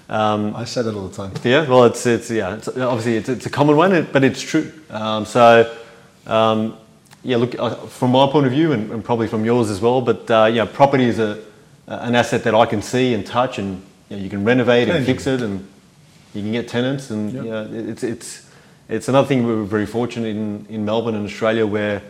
Um, 0.08 0.56
I 0.56 0.66
say 0.66 0.84
that 0.84 0.94
all 0.94 1.08
the 1.08 1.16
time. 1.16 1.34
yeah, 1.44 1.68
well, 1.68 1.86
it's 1.86 2.06
it's 2.06 2.30
yeah, 2.30 2.58
it's, 2.58 2.68
obviously 2.68 3.16
it's, 3.18 3.28
it's 3.28 3.46
a 3.48 3.50
common 3.50 3.76
one, 3.76 4.08
but 4.14 4.24
it's 4.24 4.40
true. 4.40 4.72
Um, 4.92 5.26
so, 5.26 5.76
um, 6.26 6.78
yeah, 7.24 7.38
look 7.38 7.58
uh, 7.58 7.76
from 7.88 8.12
my 8.12 8.28
point 8.28 8.46
of 8.46 8.52
view, 8.52 8.72
and, 8.72 8.92
and 8.92 9.04
probably 9.04 9.28
from 9.28 9.46
yours 9.46 9.70
as 9.70 9.82
well. 9.82 10.02
But 10.02 10.30
uh, 10.30 10.46
yeah, 10.46 10.66
property 10.66 11.06
is 11.06 11.20
a 11.20 11.44
an 11.88 12.16
asset 12.16 12.44
that 12.44 12.56
I 12.56 12.66
can 12.66 12.82
see 12.82 13.14
and 13.14 13.26
touch, 13.26 13.60
and 13.60 13.84
you, 14.10 14.18
know, 14.18 14.24
you 14.24 14.30
can 14.30 14.44
renovate 14.44 14.90
and 14.90 15.06
fix 15.06 15.28
it, 15.28 15.42
and 15.42 15.68
you 16.34 16.42
can 16.42 16.52
get 16.52 16.68
tenants, 16.68 17.10
and 17.10 17.32
Yep. 17.32 17.44
you 17.44 17.50
know, 17.50 17.70
it's 17.72 18.04
it's 18.04 18.50
it's 18.90 19.08
another 19.08 19.28
thing 19.28 19.46
we 19.46 19.56
we're 19.56 19.64
very 19.64 19.86
fortunate 19.86 20.28
in 20.28 20.66
in 20.70 20.86
Melbourne 20.86 21.16
and 21.16 21.26
Australia 21.26 21.66
where. 21.66 22.02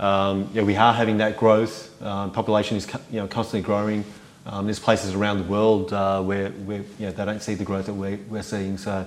Um, 0.00 0.50
yeah, 0.52 0.62
we 0.64 0.74
are 0.74 0.92
having 0.92 1.18
that 1.18 1.36
growth. 1.36 2.02
Um, 2.02 2.32
population 2.32 2.76
is 2.76 2.88
you 3.08 3.20
know 3.20 3.28
constantly 3.28 3.64
growing. 3.64 4.04
Um, 4.46 4.64
there's 4.64 4.80
places 4.80 5.14
around 5.14 5.38
the 5.38 5.44
world 5.44 5.92
uh, 5.92 6.20
where, 6.22 6.50
where 6.50 6.78
you 6.98 7.06
know, 7.06 7.12
they 7.12 7.24
don't 7.24 7.40
see 7.40 7.54
the 7.54 7.64
growth 7.64 7.86
that 7.86 7.94
we're, 7.94 8.18
we're 8.28 8.42
seeing. 8.42 8.76
So 8.78 9.06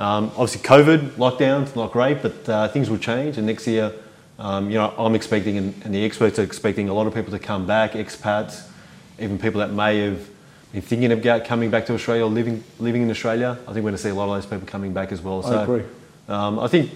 um, 0.00 0.32
obviously 0.36 0.62
COVID 0.62 1.10
lockdowns 1.12 1.76
not 1.76 1.92
great, 1.92 2.22
but 2.22 2.48
uh, 2.48 2.68
things 2.68 2.88
will 2.88 2.98
change. 2.98 3.36
And 3.36 3.46
next 3.46 3.66
year, 3.66 3.92
um, 4.38 4.70
you 4.70 4.78
know, 4.78 4.94
I'm 4.96 5.14
expecting, 5.14 5.58
and, 5.58 5.74
and 5.84 5.94
the 5.94 6.02
experts 6.02 6.38
are 6.38 6.42
expecting 6.42 6.88
a 6.88 6.94
lot 6.94 7.06
of 7.06 7.14
people 7.14 7.30
to 7.32 7.38
come 7.38 7.66
back, 7.66 7.92
expats, 7.92 8.66
even 9.18 9.38
people 9.38 9.60
that 9.60 9.72
may 9.72 9.98
have 9.98 10.26
been 10.72 10.80
thinking 10.80 11.12
about 11.12 11.44
coming 11.44 11.70
back 11.70 11.84
to 11.86 11.94
Australia 11.94 12.24
or 12.24 12.30
living 12.30 12.64
living 12.78 13.02
in 13.02 13.10
Australia. 13.10 13.58
I 13.62 13.72
think 13.72 13.76
we're 13.76 13.90
going 13.90 13.96
to 13.96 13.98
see 13.98 14.08
a 14.08 14.14
lot 14.14 14.24
of 14.24 14.42
those 14.42 14.46
people 14.46 14.66
coming 14.66 14.94
back 14.94 15.12
as 15.12 15.20
well. 15.20 15.44
I 15.44 15.50
so, 15.50 15.62
agree. 15.62 15.84
Um, 16.28 16.58
I 16.58 16.68
think 16.68 16.92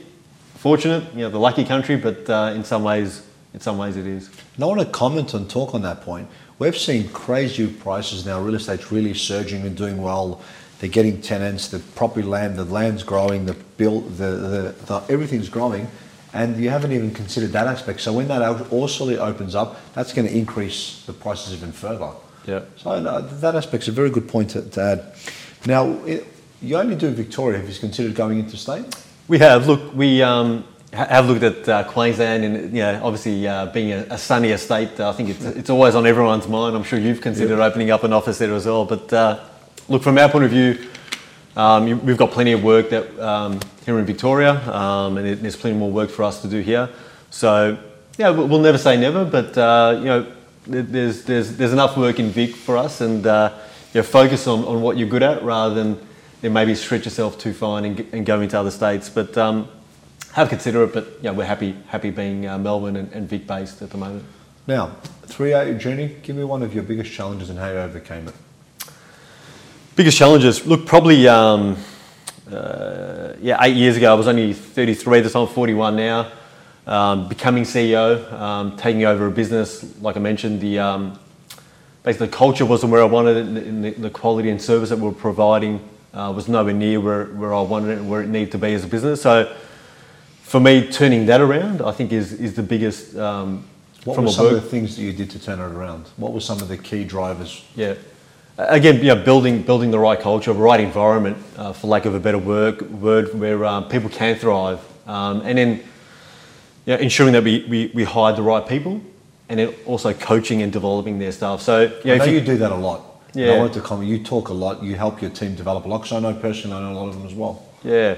fortunate, 0.55 1.05
you 1.13 1.21
know, 1.21 1.29
the 1.29 1.39
lucky 1.39 1.65
country, 1.65 1.97
but 1.97 2.31
uh, 2.31 2.55
in 2.57 2.65
some 2.65 2.85
ways, 2.85 3.27
in 3.53 3.61
some 3.61 3.77
ways 3.77 3.99
it 3.99 4.07
is. 4.07 4.31
And 4.55 4.65
I 4.65 4.67
want 4.67 4.81
to 4.81 4.87
comment 4.87 5.35
and 5.35 5.51
talk 5.51 5.75
on 5.75 5.83
that 5.83 6.01
point. 6.01 6.27
We've 6.59 6.79
seen 6.79 7.09
crazy 7.09 7.67
prices 7.67 8.25
now. 8.25 8.41
Real 8.41 8.55
estate's 8.55 8.91
really 8.91 9.13
surging 9.13 9.67
and 9.67 9.77
doing 9.77 10.01
well. 10.01 10.41
They're 10.81 10.91
getting 10.91 11.21
tenants. 11.23 11.69
The 11.69 11.79
property 11.79 12.27
land, 12.27 12.57
the 12.57 12.65
land's 12.65 13.03
growing. 13.03 13.47
The 13.47 13.55
build, 13.77 14.17
the, 14.17 14.31
the, 14.31 14.75
the 14.87 15.03
everything's 15.09 15.49
growing, 15.49 15.89
and 16.33 16.57
you 16.57 16.71
haven't 16.71 16.93
even 16.93 17.13
considered 17.13 17.53
that 17.53 17.67
aspect. 17.67 18.01
So 18.01 18.13
when 18.13 18.29
that 18.29 18.43
also 18.71 19.17
opens 19.17 19.55
up, 19.55 19.77
that's 19.95 20.13
going 20.13 20.29
to 20.29 20.37
increase 20.37 21.05
the 21.07 21.13
prices 21.13 21.55
even 21.55 21.73
further. 21.73 22.11
Yeah. 22.47 22.63
So 22.77 22.91
uh, 22.91 23.21
that 23.41 23.55
aspect's 23.55 23.89
a 23.89 23.93
very 23.93 24.11
good 24.11 24.29
point 24.29 24.51
to, 24.51 24.63
to 24.63 24.81
add. 24.83 25.15
Now, 25.67 25.93
it, 26.05 26.27
you 26.61 26.77
only 26.77 26.97
do 26.97 27.11
Victoria. 27.11 27.59
Have 27.59 27.69
you 27.69 27.79
considered 27.79 28.15
going 28.15 28.39
into 28.39 28.57
state? 28.57 28.85
We 29.29 29.39
have. 29.39 29.67
Look, 29.67 29.95
we 29.95 30.23
um, 30.23 30.65
ha- 30.93 31.07
have 31.07 31.29
looked 31.29 31.43
at 31.43 31.69
uh, 31.69 31.85
Queensland, 31.85 32.45
and 32.45 32.73
you 32.73 32.83
know, 32.83 33.01
obviously 33.03 33.47
uh, 33.47 33.67
being 33.67 33.93
a, 33.93 34.07
a 34.11 34.19
sunnier 34.19 34.59
state, 34.59 34.99
uh, 35.01 35.11
I 35.11 35.13
think 35.13 35.31
it's, 35.31 35.45
it's 35.45 35.71
always 35.71 35.95
on 35.95 36.07
everyone's 36.07 36.49
mind. 36.49 36.77
I'm 36.77 36.85
sure 36.85 36.99
you've 36.99 37.21
considered 37.21 37.61
opening 37.61 37.91
up 37.91 38.05
an 38.05 38.13
office 38.13 38.39
there 38.39 38.53
as 38.55 38.67
well. 38.67 38.85
But 38.85 39.13
uh, 39.13 39.41
look, 39.89 40.03
from 40.03 40.19
our 40.19 40.29
point 40.29 40.45
of 40.45 40.51
view, 40.51 40.79
um, 41.57 42.05
we've 42.05 42.17
got 42.17 42.31
plenty 42.31 42.53
of 42.53 42.65
work 42.65 42.91
that 42.91 43.19
um, 43.21 43.61
here 43.85 43.99
in 43.99 44.05
Victoria, 44.05 44.53
um, 44.73 45.19
and 45.19 45.27
it, 45.27 45.43
there's 45.43 45.57
plenty 45.57 45.77
more 45.77 45.91
work 45.91 46.11
for 46.11 46.23
us 46.25 46.43
to 46.43 46.49
do 46.49 46.61
here. 46.61 46.89
So 47.31 47.79
yeah, 48.19 48.31
we'll 48.31 48.61
never 48.61 48.79
say 48.79 48.97
never, 48.97 49.25
but 49.25 49.57
uh, 49.57 49.97
you 49.99 50.05
know, 50.05 50.33
there's 50.67 51.25
there's 51.25 51.57
there's 51.57 51.73
enough 51.73 51.97
work 51.97 52.19
in 52.19 52.31
Vic 52.31 52.55
for 52.55 52.77
us, 52.77 53.01
and 53.01 53.27
uh, 53.27 53.53
you 53.93 54.01
know, 54.01 54.03
focus 54.03 54.47
on, 54.47 54.65
on 54.65 54.83
what 54.83 54.97
you're 54.97 55.09
good 55.09 55.23
at 55.23 55.43
rather 55.43 55.75
than 55.75 55.99
then 56.41 56.53
maybe 56.53 56.75
stretch 56.75 57.05
yourself 57.05 57.39
too 57.39 57.53
fine 57.53 57.85
and, 57.85 58.01
and 58.13 58.27
go 58.27 58.41
into 58.41 58.59
other 58.59 58.71
states. 58.71 59.09
But 59.09 59.37
um, 59.39 59.69
have 60.33 60.49
consider 60.49 60.83
it. 60.85 60.93
But 60.93 61.07
yeah, 61.23 61.31
we're 61.31 61.45
happy 61.45 61.77
happy 61.89 62.11
being 62.11 62.47
uh, 62.47 62.59
Melbourne 62.59 62.97
and, 62.97 63.13
and 63.13 63.29
Vic 63.29 63.47
based 63.47 63.83
at 63.83 63.91
the 63.91 63.99
moment. 63.99 64.25
Now, 64.67 64.97
three-year 65.27 65.79
journey. 65.79 66.17
Give 66.23 66.37
me 66.37 66.45
one 66.45 66.63
of 66.63 66.75
your 66.75 66.83
biggest 66.85 67.13
challenges 67.13 67.51
and 67.51 67.59
how 67.59 67.69
you 67.71 67.77
overcame 67.77 68.29
it. 68.29 68.35
Biggest 69.97 70.19
challenges. 70.19 70.67
Look, 70.67 70.87
probably 70.87 71.29
um, 71.29 71.77
uh, 72.51 73.35
yeah, 73.41 73.63
eight 73.63 73.77
years 73.77 73.97
ago. 73.97 74.11
I 74.11 74.15
was 74.15 74.27
only 74.27 74.53
33 74.53 75.19
at 75.19 75.25
the 75.25 75.31
time, 75.31 75.47
41 75.47 75.95
now. 75.95 76.33
Um, 76.85 77.29
becoming 77.29 77.63
CEO, 77.63 78.31
um, 78.33 78.77
taking 78.77 79.05
over 79.05 79.27
a 79.29 79.31
business. 79.31 79.85
Like 80.03 80.17
I 80.17 80.21
mentioned, 80.21 80.61
the 80.61 80.81
um, 80.81 81.19
basically 82.03 82.27
the 82.27 82.33
culture 82.33 82.67
wasn't 82.67 82.91
where 82.91 83.03
I 83.03 83.07
wanted 83.07 83.37
it, 83.37 83.47
and 83.47 83.85
the, 83.85 83.91
the 83.93 84.11
quality 84.11 84.51
and 84.51 84.61
service 84.61 84.89
that 84.89 84.99
we 84.99 85.07
we're 85.07 85.15
providing 85.15 85.81
uh, 86.13 86.33
was 86.35 86.49
nowhere 86.49 86.75
near 86.75 87.01
where, 87.01 87.27
where 87.27 87.55
I 87.55 87.63
wanted 87.63 87.91
it 87.91 87.99
and 87.99 88.11
where 88.11 88.21
it 88.21 88.29
needed 88.29 88.51
to 88.51 88.59
be 88.59 88.75
as 88.75 88.83
a 88.83 88.89
business. 88.89 89.23
So 89.23 89.55
for 90.43 90.59
me, 90.59 90.91
turning 90.91 91.27
that 91.27 91.41
around, 91.41 91.83
I 91.83 91.93
think 91.93 92.13
is 92.13 92.33
is 92.33 92.55
the 92.55 92.65
biggest. 92.65 93.17
Um, 93.17 93.65
what 94.05 94.17
from 94.17 94.25
were 94.25 94.33
some 94.33 94.47
work- 94.47 94.57
of 94.57 94.63
the 94.65 94.69
things 94.69 94.97
that 94.97 95.03
you 95.03 95.13
did 95.13 95.31
to 95.31 95.39
turn 95.39 95.61
it 95.61 95.63
around? 95.63 96.09
What 96.17 96.33
were 96.33 96.41
some 96.41 96.61
of 96.61 96.67
the 96.67 96.77
key 96.77 97.05
drivers? 97.05 97.65
Yeah. 97.77 97.95
Again, 98.57 98.97
you 98.97 99.15
know, 99.15 99.17
building 99.17 99.63
building 99.63 99.91
the 99.91 99.99
right 99.99 100.21
culture, 100.21 100.53
the 100.53 100.61
right 100.61 100.79
environment, 100.79 101.37
uh, 101.57 101.73
for 101.73 101.89
lack 101.89 102.05
of 102.05 102.15
a 102.15 102.21
better 102.21 102.39
word, 102.39 102.83
word 103.01 103.35
where 103.35 103.65
um, 103.65 103.89
people 103.89 104.09
can 104.09 104.37
thrive, 104.37 104.79
um, 105.09 105.41
and 105.41 105.59
then 105.59 105.83
you 106.87 106.95
know, 106.95 106.97
ensuring 106.97 107.33
that 107.33 107.43
we, 107.43 107.65
we, 107.69 107.91
we 107.95 108.05
hire 108.05 108.33
the 108.33 108.43
right 108.43 108.67
people, 108.67 109.01
and 109.49 109.59
then 109.59 109.75
also 109.87 110.13
coaching 110.13 110.63
and 110.63 110.73
developing 110.73 111.19
their 111.19 111.33
staff. 111.33 111.63
So, 111.63 111.81
you 111.81 111.89
know, 112.05 112.15
I 112.15 112.19
know 112.19 112.25
if 112.25 112.31
you, 112.31 112.39
you, 112.39 112.45
do 112.45 112.57
that 112.59 112.71
a 112.71 112.77
lot. 112.77 113.23
And 113.33 113.43
Yeah. 113.43 113.53
I 113.55 113.59
want 113.59 113.75
to 113.75 113.81
comment. 113.81 114.09
You 114.09 114.23
talk 114.23 114.49
a 114.51 114.53
lot. 114.53 114.83
You 114.83 114.95
help 114.95 115.21
your 115.21 115.31
team 115.31 115.55
develop 115.55 115.85
a 115.85 115.89
lot. 115.89 116.03
Because 116.03 116.13
I 116.13 116.21
know 116.21 116.39
personally, 116.39 116.77
I 116.77 116.81
know 116.81 116.93
a 116.93 116.99
lot 116.99 117.09
of 117.09 117.15
them 117.15 117.27
as 117.27 117.35
well. 117.35 117.63
yeah. 117.83 118.17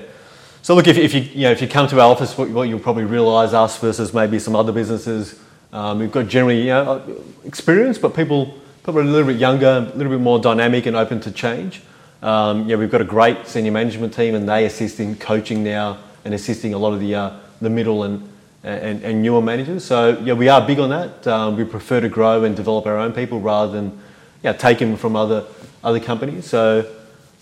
So 0.62 0.75
look, 0.75 0.88
if, 0.88 0.99
if 0.99 1.14
you 1.14 1.21
you 1.21 1.43
know 1.43 1.52
if 1.52 1.62
you 1.62 1.69
come 1.69 1.87
to 1.87 2.00
our 2.00 2.11
office, 2.11 2.37
what, 2.37 2.50
what 2.50 2.69
you'll 2.69 2.81
probably 2.81 3.05
realise 3.05 3.52
us 3.52 3.78
versus 3.78 4.12
maybe 4.12 4.40
some 4.40 4.57
other 4.57 4.73
businesses, 4.73 5.38
um, 5.73 6.00
we've 6.00 6.11
got 6.11 6.26
generally 6.26 6.62
you 6.62 6.66
know 6.71 7.23
experience, 7.45 7.99
but 7.99 8.16
people 8.16 8.52
are 8.95 9.00
a 9.00 9.05
little 9.05 9.26
bit 9.26 9.38
younger, 9.38 9.90
a 9.93 9.97
little 9.97 10.12
bit 10.12 10.21
more 10.21 10.38
dynamic 10.38 10.87
and 10.87 10.95
open 10.97 11.21
to 11.21 11.33
change. 11.33 11.83
Um, 12.23 12.69
yeah, 12.69 12.76
we've 12.76 12.90
got 12.90 13.00
a 13.00 13.05
great 13.05 13.47
senior 13.47 13.73
management 13.73 14.14
team, 14.14 14.35
and 14.35 14.49
they 14.49 14.64
assist 14.64 15.00
in 15.00 15.16
coaching 15.16 15.64
now 15.64 15.99
and 16.25 16.35
assisting 16.35 16.75
a 16.75 16.78
lot 16.78 16.93
of 16.93 17.00
the 17.00 17.14
uh, 17.14 17.37
the 17.61 17.71
middle 17.71 18.05
and, 18.05 18.28
and 18.62 19.02
and 19.02 19.23
newer 19.23 19.43
managers. 19.43 19.85
So 19.85 20.19
yeah, 20.21 20.35
we 20.35 20.49
are 20.49 20.64
big 20.64 20.78
on 20.78 20.90
that. 20.90 21.26
Um, 21.26 21.57
we 21.57 21.64
prefer 21.64 22.00
to 22.00 22.09
grow 22.09 22.45
and 22.45 22.57
develop 22.57 22.87
our 22.87 22.97
own 22.97 23.12
people 23.12 23.40
rather 23.40 23.73
than 23.73 23.99
yeah 24.43 24.52
take 24.52 24.78
them 24.78 24.97
from 24.97 25.16
other 25.16 25.45
other 25.83 26.00
companies. 26.00 26.47
So 26.47 26.87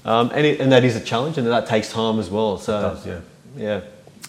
um, 0.05 0.31
and 0.35 0.47
it, 0.47 0.61
and 0.61 0.71
that 0.73 0.85
is 0.85 0.97
a 0.97 1.01
challenge, 1.01 1.39
and 1.39 1.47
that 1.47 1.67
takes 1.67 1.91
time 1.91 2.19
as 2.19 2.31
well. 2.31 2.59
So 2.59 2.81
does, 2.81 3.07
yeah. 3.07 3.21
yeah. 3.57 3.81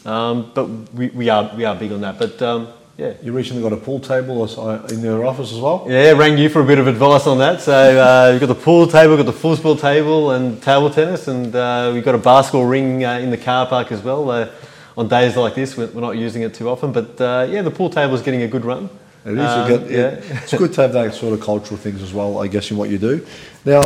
Um, 0.06 0.52
but 0.54 0.68
we, 0.94 1.08
we 1.10 1.30
are 1.30 1.54
we 1.56 1.66
are 1.66 1.76
big 1.76 1.92
on 1.92 2.02
that. 2.02 2.18
But 2.18 2.42
um, 2.42 2.68
yeah. 2.98 3.14
You 3.22 3.34
recently 3.34 3.62
got 3.62 3.74
a 3.74 3.78
pool 3.78 4.00
table 4.00 4.46
in 4.90 5.02
your 5.02 5.26
office 5.26 5.52
as 5.52 5.60
well. 5.60 5.86
Yeah, 5.90 6.12
rang 6.12 6.38
you 6.38 6.48
for 6.48 6.62
a 6.62 6.66
bit 6.66 6.80
of 6.80 6.88
advice 6.88 7.28
on 7.28 7.38
that. 7.40 7.62
So 7.62 7.74
uh, 7.74 8.32
we've 8.32 8.40
got 8.40 8.48
the 8.48 8.56
pool 8.56 8.88
table, 8.88 9.18
got 9.18 9.26
the 9.26 9.34
football 9.34 9.76
table 9.76 10.32
and 10.32 10.62
table 10.62 10.90
tennis, 10.90 11.28
and 11.28 11.54
uh, 11.54 11.92
we've 11.94 12.06
got 12.06 12.16
a 12.16 12.20
basketball 12.20 12.66
ring 12.66 13.04
uh, 13.04 13.20
in 13.20 13.32
the 13.32 13.38
car 13.38 13.66
park 13.66 13.92
as 13.92 14.02
well. 14.02 14.30
Uh, 14.30 14.50
on 14.98 15.10
days 15.10 15.36
like 15.36 15.56
this, 15.56 15.76
we're, 15.76 15.88
we're 15.88 16.00
not 16.00 16.18
using 16.18 16.44
it 16.44 16.54
too 16.54 16.70
often, 16.70 16.94
but 16.94 17.20
uh, 17.20 17.46
yeah, 17.50 17.62
the 17.62 17.72
pool 17.72 17.90
table 17.90 18.16
is 18.16 18.22
getting 18.22 18.44
a 18.44 18.48
good 18.48 18.64
run. 18.64 18.90
It 19.26 19.34
is. 19.34 19.40
Um, 19.40 19.90
yeah. 19.90 20.20
it's 20.44 20.54
good 20.54 20.72
to 20.74 20.82
have 20.82 20.94
that 20.94 21.14
sort 21.16 21.34
of 21.34 21.42
cultural 21.42 21.78
things 21.78 22.02
as 22.02 22.14
well. 22.14 22.40
I 22.40 22.48
guess 22.48 22.72
in 22.72 22.78
what 22.78 22.90
you 22.90 22.98
do. 22.98 23.26
Now, 23.66 23.82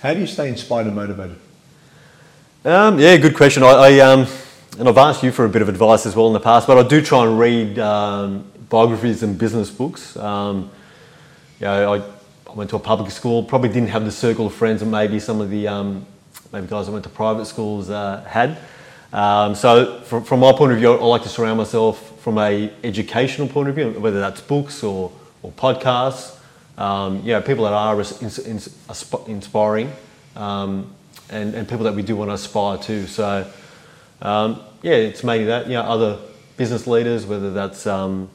how 0.00 0.14
do 0.14 0.20
you 0.20 0.26
stay 0.26 0.48
inspired 0.48 0.86
and 0.86 0.96
motivated? 0.96 1.36
Um, 2.64 2.98
yeah, 2.98 3.16
good 3.16 3.36
question. 3.36 3.62
I, 3.64 3.66
I 3.66 3.98
um, 4.00 4.26
and 4.78 4.88
I've 4.88 4.98
asked 4.98 5.22
you 5.22 5.32
for 5.32 5.44
a 5.46 5.48
bit 5.48 5.62
of 5.62 5.68
advice 5.68 6.04
as 6.04 6.14
well 6.14 6.26
in 6.26 6.34
the 6.34 6.40
past, 6.40 6.66
but 6.66 6.76
I 6.76 6.86
do 6.86 7.00
try 7.00 7.24
and 7.24 7.38
read 7.38 7.78
um, 7.78 8.50
biographies 8.68 9.22
and 9.22 9.38
business 9.38 9.70
books. 9.70 10.16
Um, 10.16 10.70
you 11.60 11.66
know, 11.66 11.94
I, 11.94 12.50
I 12.50 12.54
went 12.54 12.68
to 12.70 12.76
a 12.76 12.80
public 12.80 13.10
school, 13.10 13.42
probably 13.42 13.70
didn't 13.70 13.88
have 13.88 14.04
the 14.04 14.10
circle 14.10 14.46
of 14.46 14.54
friends 14.54 14.80
that 14.80 14.86
maybe 14.86 15.18
some 15.18 15.40
of 15.40 15.48
the 15.48 15.66
um, 15.66 16.04
maybe 16.52 16.66
guys 16.66 16.86
that 16.86 16.92
went 16.92 17.04
to 17.04 17.10
private 17.10 17.46
schools 17.46 17.88
uh, 17.88 18.22
had. 18.28 18.58
Um, 19.14 19.54
so, 19.54 20.00
from, 20.00 20.24
from 20.24 20.40
my 20.40 20.52
point 20.52 20.72
of 20.72 20.78
view, 20.78 20.92
I 20.92 21.04
like 21.04 21.22
to 21.22 21.28
surround 21.30 21.56
myself 21.56 22.20
from 22.20 22.36
a 22.36 22.70
educational 22.84 23.48
point 23.48 23.70
of 23.70 23.74
view, 23.74 23.92
whether 23.92 24.20
that's 24.20 24.42
books 24.42 24.82
or, 24.82 25.10
or 25.42 25.52
podcasts. 25.52 26.36
Um, 26.76 27.18
you 27.18 27.32
know, 27.32 27.40
people 27.40 27.64
that 27.64 27.72
are 27.72 27.98
ins- 27.98 28.38
ins- 28.40 28.76
inspiring, 29.26 29.90
um, 30.34 30.92
and, 31.30 31.54
and 31.54 31.66
people 31.66 31.84
that 31.84 31.94
we 31.94 32.02
do 32.02 32.14
want 32.14 32.28
to 32.28 32.34
aspire 32.34 32.76
to. 32.76 33.06
So, 33.06 33.50
um, 34.22 34.60
yeah, 34.82 34.94
it's 34.94 35.24
mainly 35.24 35.46
that. 35.46 35.66
You 35.66 35.74
know, 35.74 35.82
other 35.82 36.18
business 36.56 36.86
leaders, 36.86 37.26
whether 37.26 37.52
that's 37.52 37.86
um, 37.86 38.28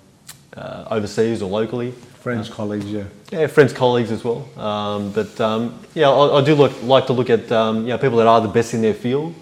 uh, 0.56 0.86
overseas 0.90 1.42
or 1.42 1.50
locally. 1.50 1.92
Friends, 2.22 2.50
colleagues, 2.50 2.86
yeah. 2.86 3.06
Yeah, 3.32 3.48
friends, 3.48 3.74
colleagues 3.74 4.12
as 4.12 4.24
well. 4.24 4.48
Um, 4.56 5.12
but 5.12 5.42
um, 5.42 5.80
yeah, 5.96 6.10
I, 6.10 6.40
I 6.40 6.44
do 6.44 6.54
look, 6.54 6.84
like 6.84 7.08
to 7.08 7.14
look 7.14 7.32
at 7.32 7.52
um, 7.52 7.82
you 7.82 7.88
know, 7.88 7.98
people 7.98 8.18
that 8.18 8.28
are 8.28 8.42
the 8.42 8.48
best 8.48 8.76
in 8.76 8.82
their 8.82 8.94
field 8.94 9.34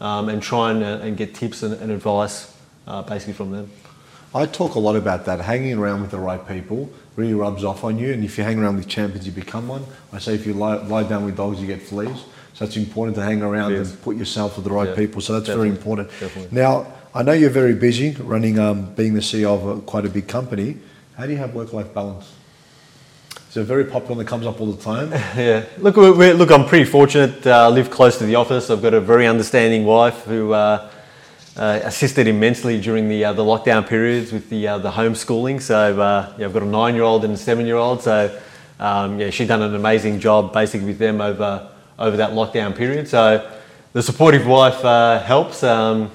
um, 0.00 0.28
and 0.28 0.42
try 0.42 0.72
and, 0.72 0.82
uh, 0.82 1.00
and 1.02 1.16
get 1.16 1.34
tips 1.34 1.62
and, 1.62 1.72
and 1.80 1.90
advice 1.90 2.54
uh, 2.86 3.02
basically 3.02 3.32
from 3.32 3.50
them. 3.50 3.70
I 4.34 4.44
talk 4.44 4.74
a 4.74 4.78
lot 4.78 4.94
about 4.94 5.24
that. 5.24 5.40
Hanging 5.40 5.78
around 5.78 6.02
with 6.02 6.10
the 6.10 6.18
right 6.18 6.46
people 6.46 6.90
really 7.16 7.32
rubs 7.32 7.64
off 7.64 7.82
on 7.82 7.98
you. 7.98 8.12
And 8.12 8.22
if 8.22 8.36
you 8.36 8.44
hang 8.44 8.58
around 8.58 8.76
with 8.76 8.88
champions, 8.88 9.24
you 9.24 9.32
become 9.32 9.68
one. 9.68 9.84
I 10.12 10.18
say 10.18 10.34
if 10.34 10.46
you 10.46 10.52
lie, 10.52 10.76
lie 10.76 11.04
down 11.04 11.24
with 11.24 11.36
dogs, 11.36 11.60
you 11.60 11.66
get 11.66 11.80
fleas. 11.80 12.24
So 12.58 12.64
it's 12.64 12.76
important 12.76 13.14
to 13.14 13.22
hang 13.22 13.40
around 13.40 13.72
is. 13.74 13.92
and 13.92 14.02
put 14.02 14.16
yourself 14.16 14.56
with 14.56 14.64
the 14.64 14.72
right 14.72 14.88
Yeah, 14.88 14.96
people. 14.96 15.20
So 15.20 15.32
that's 15.38 15.48
very 15.48 15.68
important. 15.68 16.08
definitely. 16.18 16.48
Now, 16.50 16.88
I 17.14 17.22
know 17.22 17.30
you're 17.30 17.50
very 17.50 17.74
busy 17.74 18.16
running, 18.18 18.58
um, 18.58 18.92
being 18.96 19.14
the 19.14 19.20
CEO 19.20 19.54
of 19.54 19.78
a, 19.78 19.80
quite 19.82 20.04
a 20.04 20.08
big 20.08 20.26
company. 20.26 20.76
How 21.16 21.26
do 21.26 21.30
you 21.30 21.38
have 21.38 21.54
work-life 21.54 21.94
balance? 21.94 22.32
It's 23.46 23.56
a 23.56 23.62
very 23.62 23.84
popular 23.84 24.16
one 24.16 24.18
that 24.18 24.26
comes 24.26 24.44
up 24.44 24.60
all 24.60 24.72
the 24.72 24.82
time. 24.82 25.12
Yeah, 25.36 25.66
look, 25.78 25.96
look, 25.96 26.50
I'm 26.50 26.66
pretty 26.66 26.84
fortunate. 26.84 27.46
Uh, 27.46 27.66
I 27.66 27.68
live 27.68 27.90
close 27.90 28.18
to 28.18 28.26
the 28.26 28.34
office. 28.34 28.70
I've 28.70 28.82
got 28.82 28.92
a 28.92 29.00
very 29.00 29.28
understanding 29.28 29.84
wife 29.84 30.24
who 30.24 30.52
uh, 30.52 30.90
uh, 31.56 31.80
assisted 31.84 32.26
immensely 32.26 32.80
during 32.80 33.08
the 33.08 33.24
uh, 33.24 33.32
the 33.34 33.44
lockdown 33.44 33.86
periods 33.86 34.32
with 34.32 34.50
the 34.50 34.66
uh, 34.66 34.78
the 34.78 34.90
homeschooling. 34.90 35.62
So 35.62 36.00
uh, 36.00 36.34
yeah, 36.36 36.46
I've 36.46 36.52
got 36.52 36.64
a 36.64 36.66
nine-year-old 36.66 37.24
and 37.24 37.34
a 37.34 37.36
seven-year-old. 37.36 38.02
So 38.02 38.36
um, 38.80 39.20
yeah, 39.20 39.30
she's 39.30 39.46
done 39.46 39.62
an 39.62 39.76
amazing 39.76 40.18
job 40.18 40.52
basically 40.52 40.88
with 40.88 40.98
them 40.98 41.20
over 41.20 41.67
over 41.98 42.16
that 42.16 42.30
lockdown 42.30 42.74
period. 42.76 43.08
So 43.08 43.50
the 43.92 44.02
supportive 44.02 44.46
wife 44.46 44.84
uh, 44.84 45.20
helps. 45.20 45.62
Um, 45.62 46.10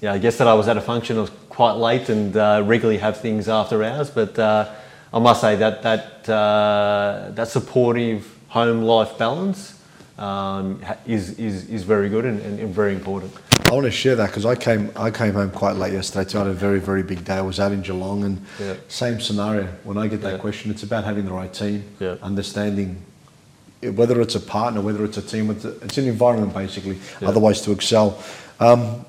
yeah, 0.00 0.12
I 0.12 0.18
guess 0.18 0.38
that 0.38 0.46
I 0.48 0.54
was 0.54 0.68
at 0.68 0.76
a 0.76 0.80
function. 0.80 1.16
I 1.18 1.22
was 1.22 1.30
quite 1.48 1.72
late 1.72 2.08
and 2.08 2.36
uh, 2.36 2.62
regularly 2.64 2.98
have 2.98 3.20
things 3.20 3.48
after 3.48 3.82
hours, 3.82 4.10
but 4.10 4.38
uh, 4.38 4.72
I 5.12 5.18
must 5.18 5.40
say 5.40 5.56
that 5.56 5.82
that 5.82 6.28
uh, 6.28 7.30
that 7.34 7.48
supportive 7.48 8.26
home 8.48 8.82
life 8.82 9.18
balance 9.18 9.80
um, 10.18 10.80
is, 11.06 11.38
is 11.38 11.68
is 11.68 11.82
very 11.82 12.08
good 12.08 12.24
and, 12.24 12.40
and, 12.42 12.60
and 12.60 12.74
very 12.74 12.94
important. 12.94 13.32
I 13.66 13.72
want 13.74 13.84
to 13.84 13.90
share 13.90 14.16
that 14.16 14.28
because 14.28 14.46
I 14.46 14.54
came 14.54 14.90
I 14.96 15.10
came 15.10 15.34
home 15.34 15.50
quite 15.50 15.76
late 15.76 15.92
yesterday. 15.92 16.28
So 16.28 16.38
I 16.40 16.44
had 16.44 16.50
a 16.50 16.54
very 16.54 16.80
very 16.80 17.02
big 17.02 17.24
day. 17.24 17.34
I 17.34 17.40
was 17.42 17.58
out 17.60 17.72
in 17.72 17.82
Geelong 17.82 18.24
and 18.24 18.40
Yeah. 18.60 18.74
same 18.88 19.20
scenario. 19.20 19.64
When 19.84 19.98
I 19.98 20.06
get 20.06 20.22
that 20.22 20.34
Yeah. 20.34 20.38
question, 20.38 20.70
it's 20.70 20.82
about 20.84 21.04
having 21.04 21.24
the 21.24 21.32
right 21.32 21.52
team, 21.52 21.82
Yeah. 22.00 22.14
understanding 22.22 23.02
whether 23.82 24.20
it's 24.20 24.34
a 24.34 24.40
partner, 24.40 24.80
whether 24.80 25.04
it's 25.04 25.16
a 25.16 25.22
team, 25.22 25.50
it's, 25.50 25.64
an 25.64 26.08
environment 26.08 26.54
basically. 26.54 26.98
Yeah. 27.20 27.28
Otherwise, 27.28 27.60
to 27.62 27.72
excel. 27.72 28.22
Um, 28.60 29.04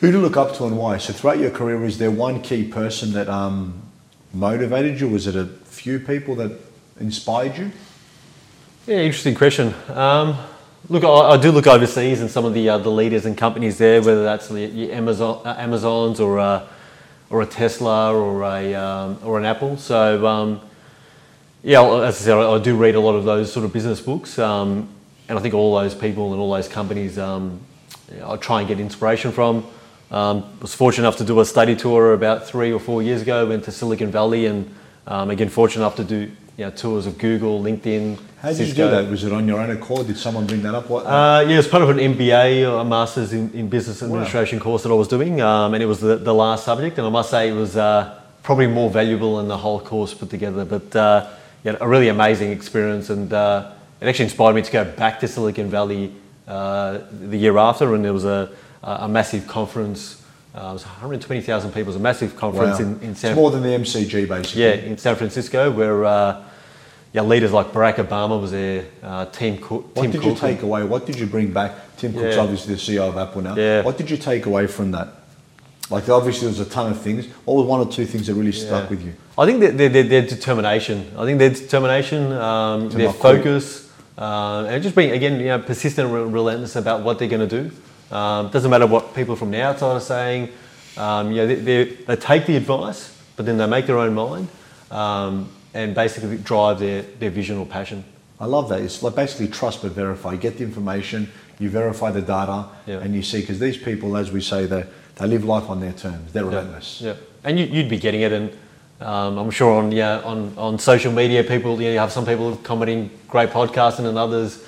who 0.00 0.10
to 0.10 0.18
look 0.18 0.36
up 0.36 0.54
to 0.56 0.64
and 0.64 0.76
why? 0.76 0.98
So 0.98 1.12
throughout 1.12 1.38
your 1.38 1.50
career, 1.50 1.84
is 1.84 1.98
there 1.98 2.10
one 2.10 2.42
key 2.42 2.64
person 2.64 3.12
that 3.12 3.28
um, 3.28 3.82
motivated 4.32 5.00
you? 5.00 5.08
Was 5.08 5.26
it 5.26 5.36
a 5.36 5.46
few 5.46 5.98
people 5.98 6.34
that 6.36 6.58
inspired 7.00 7.56
you? 7.56 7.70
Yeah, 8.86 8.98
interesting 8.98 9.34
question. 9.34 9.74
Um, 9.88 10.36
look, 10.88 11.04
I, 11.04 11.08
I 11.08 11.36
do 11.36 11.50
look 11.52 11.66
overseas 11.66 12.20
and 12.20 12.30
some 12.30 12.44
of 12.44 12.54
the 12.54 12.68
uh, 12.68 12.78
the 12.78 12.90
leaders 12.90 13.24
and 13.24 13.36
companies 13.36 13.78
there, 13.78 14.00
whether 14.02 14.24
that's 14.24 14.48
the, 14.48 14.66
the 14.66 14.92
Amazon, 14.92 15.40
uh, 15.44 15.54
Amazons 15.58 16.20
or 16.20 16.38
a, 16.38 16.68
or 17.30 17.42
a 17.42 17.46
Tesla 17.46 18.12
or 18.14 18.42
a 18.42 18.74
um, 18.74 19.18
or 19.24 19.38
an 19.38 19.44
Apple. 19.44 19.76
So 19.76 20.26
um, 20.26 20.60
yeah, 21.64 21.80
well, 21.80 22.02
as 22.02 22.20
I 22.20 22.24
said, 22.26 22.34
I, 22.34 22.52
I 22.52 22.58
do 22.58 22.76
read 22.76 22.94
a 22.94 23.00
lot 23.00 23.14
of 23.14 23.24
those 23.24 23.50
sort 23.50 23.64
of 23.64 23.72
business 23.72 23.98
books, 23.98 24.38
um, 24.38 24.86
and 25.28 25.38
I 25.38 25.40
think 25.40 25.54
all 25.54 25.74
those 25.74 25.94
people 25.94 26.32
and 26.32 26.40
all 26.40 26.52
those 26.52 26.68
companies, 26.68 27.18
um, 27.18 27.58
I 28.22 28.36
try 28.36 28.60
and 28.60 28.68
get 28.68 28.78
inspiration 28.78 29.32
from. 29.32 29.66
Um, 30.10 30.44
was 30.60 30.74
fortunate 30.74 31.08
enough 31.08 31.16
to 31.16 31.24
do 31.24 31.40
a 31.40 31.44
study 31.44 31.74
tour 31.74 32.12
about 32.12 32.46
three 32.46 32.70
or 32.70 32.78
four 32.78 33.02
years 33.02 33.22
ago. 33.22 33.46
Went 33.46 33.64
to 33.64 33.72
Silicon 33.72 34.10
Valley 34.10 34.44
and 34.46 34.72
um, 35.06 35.30
again 35.30 35.48
fortunate 35.48 35.82
enough 35.82 35.96
to 35.96 36.04
do 36.04 36.30
you 36.56 36.64
know, 36.66 36.70
tours 36.70 37.06
of 37.06 37.18
Google, 37.18 37.60
LinkedIn. 37.62 38.18
How 38.40 38.52
did 38.52 38.68
you 38.68 38.74
do 38.74 38.90
that? 38.90 39.10
Was 39.10 39.24
it 39.24 39.32
on 39.32 39.48
your 39.48 39.58
own 39.58 39.70
accord? 39.70 40.06
Did 40.06 40.18
someone 40.18 40.46
bring 40.46 40.62
that 40.62 40.74
up? 40.74 40.90
What? 40.90 41.06
Uh, 41.06 41.44
yeah, 41.48 41.58
it's 41.58 41.66
part 41.66 41.82
of 41.82 41.88
an 41.88 41.96
MBA, 41.96 42.80
a 42.80 42.84
Masters 42.84 43.32
in, 43.32 43.50
in 43.52 43.68
Business 43.68 44.02
Administration 44.02 44.60
course 44.60 44.82
that 44.82 44.90
I 44.90 44.94
was 44.94 45.08
doing, 45.08 45.40
um, 45.40 45.72
and 45.72 45.82
it 45.82 45.86
was 45.86 46.00
the, 46.00 46.16
the 46.16 46.34
last 46.34 46.64
subject, 46.64 46.98
and 46.98 47.06
I 47.06 47.10
must 47.10 47.30
say 47.30 47.48
it 47.48 47.54
was 47.54 47.76
uh, 47.76 48.20
probably 48.42 48.66
more 48.66 48.90
valuable 48.90 49.38
than 49.38 49.48
the 49.48 49.56
whole 49.56 49.80
course 49.80 50.12
put 50.12 50.28
together. 50.30 50.64
But 50.64 50.94
uh, 50.94 51.26
yeah, 51.64 51.76
a 51.80 51.88
really 51.88 52.08
amazing 52.08 52.50
experience, 52.52 53.10
and 53.10 53.32
uh, 53.32 53.72
it 54.00 54.06
actually 54.06 54.26
inspired 54.26 54.54
me 54.54 54.62
to 54.62 54.70
go 54.72 54.84
back 54.84 55.20
to 55.20 55.28
Silicon 55.28 55.68
Valley 55.70 56.12
uh, 56.46 56.98
the 57.10 57.36
year 57.38 57.56
after, 57.58 57.94
and 57.94 58.04
there 58.04 58.12
was 58.12 58.24
a, 58.26 58.50
a 58.82 59.08
massive 59.08 59.46
conference. 59.46 60.22
Uh, 60.54 60.68
it 60.70 60.72
was 60.74 60.84
120,000 60.84 61.70
people. 61.70 61.82
It 61.82 61.86
was 61.86 61.96
a 61.96 61.98
massive 61.98 62.36
conference 62.36 62.78
Wow. 62.78 62.84
in, 62.86 63.00
in 63.00 63.14
San 63.16 63.32
it's 63.32 63.36
more 63.36 63.50
than 63.50 63.62
the 63.62 63.70
MCG, 63.70 64.28
basically. 64.28 64.62
yeah, 64.62 64.72
in 64.74 64.98
San 64.98 65.16
Francisco, 65.16 65.70
where 65.72 66.04
uh, 66.04 66.44
yeah, 67.12 67.22
leaders 67.22 67.52
like 67.52 67.68
Barack 67.72 67.94
Obama 67.96 68.40
was 68.40 68.50
there, 68.52 68.84
uh, 69.02 69.24
Tim 69.26 69.56
Cook. 69.58 69.96
What 69.96 70.02
Tim 70.02 70.10
did 70.12 70.22
you 70.22 70.30
Cook- 70.32 70.40
take 70.40 70.62
away? 70.62 70.84
What 70.84 71.06
did 71.06 71.18
you 71.18 71.26
bring 71.26 71.52
back? 71.52 71.72
Tim 71.96 72.12
Cook's 72.12 72.36
Yeah. 72.36 72.42
obviously 72.42 72.74
the 72.74 72.80
CEO 72.80 73.08
of 73.08 73.16
Apple 73.16 73.40
now. 73.42 73.56
Yeah. 73.56 73.82
What 73.82 73.96
did 73.96 74.10
you 74.10 74.16
take 74.16 74.46
away 74.46 74.66
from 74.66 74.90
that? 74.92 75.08
Like 75.90 76.08
obviously 76.08 76.46
there's 76.48 76.60
a 76.60 76.64
ton 76.70 76.90
of 76.92 77.00
things. 77.00 77.26
What 77.44 77.54
was 77.54 77.66
one 77.66 77.80
or 77.80 77.90
two 77.90 78.06
things 78.06 78.26
that 78.26 78.34
really 78.34 78.52
stuck 78.52 78.84
Yeah. 78.84 78.90
with 78.90 79.04
you? 79.04 79.12
I 79.36 79.44
think 79.46 79.60
their, 79.60 79.88
their, 79.88 80.02
their 80.02 80.22
determination. 80.22 81.10
I 81.16 81.24
think 81.24 81.38
their 81.38 81.50
determination, 81.50 82.32
um, 82.32 82.88
their 82.88 83.12
focus, 83.12 83.90
uh, 84.16 84.64
and 84.68 84.82
just 84.82 84.94
being 84.96 85.10
again, 85.10 85.38
you 85.40 85.46
know, 85.46 85.58
persistent 85.58 86.10
and 86.10 86.32
relentless 86.32 86.76
about 86.76 87.02
what 87.02 87.18
they're 87.18 87.28
going 87.28 87.46
to 87.48 87.62
do. 87.62 87.70
Um, 88.16 88.48
doesn't 88.50 88.70
matter 88.70 88.86
what 88.86 89.14
people 89.14 89.36
from 89.36 89.50
the 89.50 89.60
outside 89.62 89.92
are 89.96 90.00
saying. 90.00 90.48
Um, 90.96 91.30
you 91.32 91.36
know, 91.38 91.46
they, 91.48 91.54
they, 91.56 91.84
they 91.84 92.16
take 92.16 92.46
the 92.46 92.56
advice, 92.56 93.14
but 93.36 93.44
then 93.44 93.58
they 93.58 93.66
make 93.66 93.86
their 93.86 93.98
own 93.98 94.14
mind 94.14 94.48
um, 94.90 95.48
and 95.74 95.94
basically 95.94 96.38
drive 96.38 96.78
their, 96.78 97.02
their 97.02 97.30
vision 97.30 97.58
or 97.58 97.66
passion. 97.66 98.04
I 98.40 98.46
love 98.46 98.68
that. 98.68 98.80
It's 98.80 99.02
like 99.02 99.16
basically 99.16 99.48
trust 99.48 99.82
but 99.82 99.92
verify. 99.92 100.32
You 100.32 100.38
get 100.38 100.58
the 100.58 100.64
information, 100.64 101.30
you 101.58 101.68
verify 101.68 102.10
the 102.10 102.22
data, 102.22 102.66
Yeah. 102.86 103.00
and 103.00 103.14
you 103.14 103.22
see 103.22 103.40
because 103.40 103.58
these 103.58 103.76
people, 103.76 104.16
as 104.16 104.30
we 104.30 104.40
say, 104.40 104.66
they 104.66 104.86
they 105.16 105.26
live 105.26 105.44
life 105.44 105.70
on 105.70 105.80
their 105.80 105.92
terms. 105.92 106.32
They're 106.32 106.44
relentless. 106.44 107.00
Yeah, 107.00 107.14
and 107.44 107.58
you, 107.58 107.66
you'd 107.66 107.88
be 107.88 107.98
getting 107.98 108.22
it, 108.22 108.32
and 108.32 108.50
um, 109.00 109.38
I'm 109.38 109.50
sure 109.50 109.72
on 109.78 109.92
yeah 109.92 110.20
on, 110.20 110.52
on 110.56 110.78
social 110.78 111.12
media, 111.12 111.44
people 111.44 111.80
you, 111.80 111.88
know, 111.88 111.92
you 111.92 111.98
have 111.98 112.12
some 112.12 112.26
people 112.26 112.56
commenting 112.56 113.10
great 113.28 113.50
podcasting, 113.50 114.06
and 114.06 114.18
others, 114.18 114.64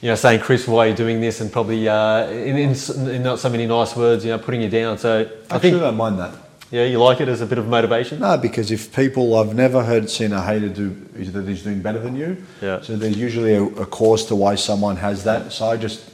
you 0.00 0.08
know, 0.08 0.14
saying 0.16 0.40
Chris, 0.40 0.66
why 0.66 0.86
are 0.86 0.88
you 0.90 0.96
doing 0.96 1.20
this, 1.20 1.40
and 1.40 1.52
probably 1.52 1.88
uh, 1.88 2.26
in, 2.28 2.56
in, 2.56 2.74
in 3.08 3.22
not 3.22 3.38
so 3.38 3.48
many 3.48 3.66
nice 3.66 3.94
words, 3.96 4.24
you 4.24 4.30
know, 4.30 4.38
putting 4.38 4.62
you 4.62 4.68
down. 4.70 4.98
So 4.98 5.28
I 5.50 5.56
I 5.56 5.58
think 5.58 5.78
don't 5.78 5.96
mind 5.96 6.18
that. 6.18 6.34
yeah, 6.72 6.84
you 6.84 6.98
like 6.98 7.20
it 7.20 7.28
as 7.28 7.42
a 7.42 7.46
bit 7.46 7.58
of 7.58 7.68
motivation. 7.68 8.20
No, 8.20 8.38
because 8.38 8.70
if 8.70 8.96
people, 8.96 9.36
I've 9.38 9.54
never 9.54 9.84
heard 9.84 10.08
seen 10.08 10.32
a 10.32 10.42
hater 10.42 10.70
do 10.70 10.96
is 11.14 11.30
that 11.32 11.46
he's 11.46 11.62
doing 11.62 11.82
better 11.82 11.98
than 11.98 12.16
you. 12.16 12.42
Yeah. 12.62 12.80
So 12.80 12.96
there's 12.96 13.18
usually 13.18 13.54
a, 13.54 13.62
a 13.64 13.86
cause 13.86 14.24
to 14.26 14.34
why 14.34 14.54
someone 14.54 14.96
has 14.96 15.22
that. 15.24 15.52
So 15.52 15.66
I 15.66 15.76
just 15.76 16.11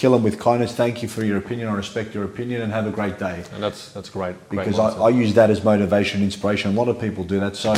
kill 0.00 0.12
them 0.12 0.22
with 0.22 0.40
kindness. 0.40 0.72
Thank 0.74 1.02
you 1.02 1.08
for 1.08 1.22
your 1.22 1.36
opinion. 1.36 1.68
I 1.68 1.74
respect 1.74 2.14
your 2.14 2.24
opinion, 2.24 2.62
and 2.62 2.72
have 2.72 2.86
a 2.86 2.90
great 2.90 3.18
day. 3.18 3.44
And 3.54 3.62
that's 3.62 3.92
that's 3.92 4.08
great. 4.08 4.34
great 4.48 4.64
Because 4.64 4.78
I, 4.78 4.90
mindset. 4.90 5.04
I 5.06 5.08
use 5.10 5.34
that 5.34 5.50
as 5.50 5.62
motivation, 5.62 6.22
inspiration. 6.22 6.70
A 6.74 6.74
lot 6.74 6.88
of 6.88 6.98
people 6.98 7.22
do 7.24 7.38
that. 7.40 7.54
So 7.56 7.72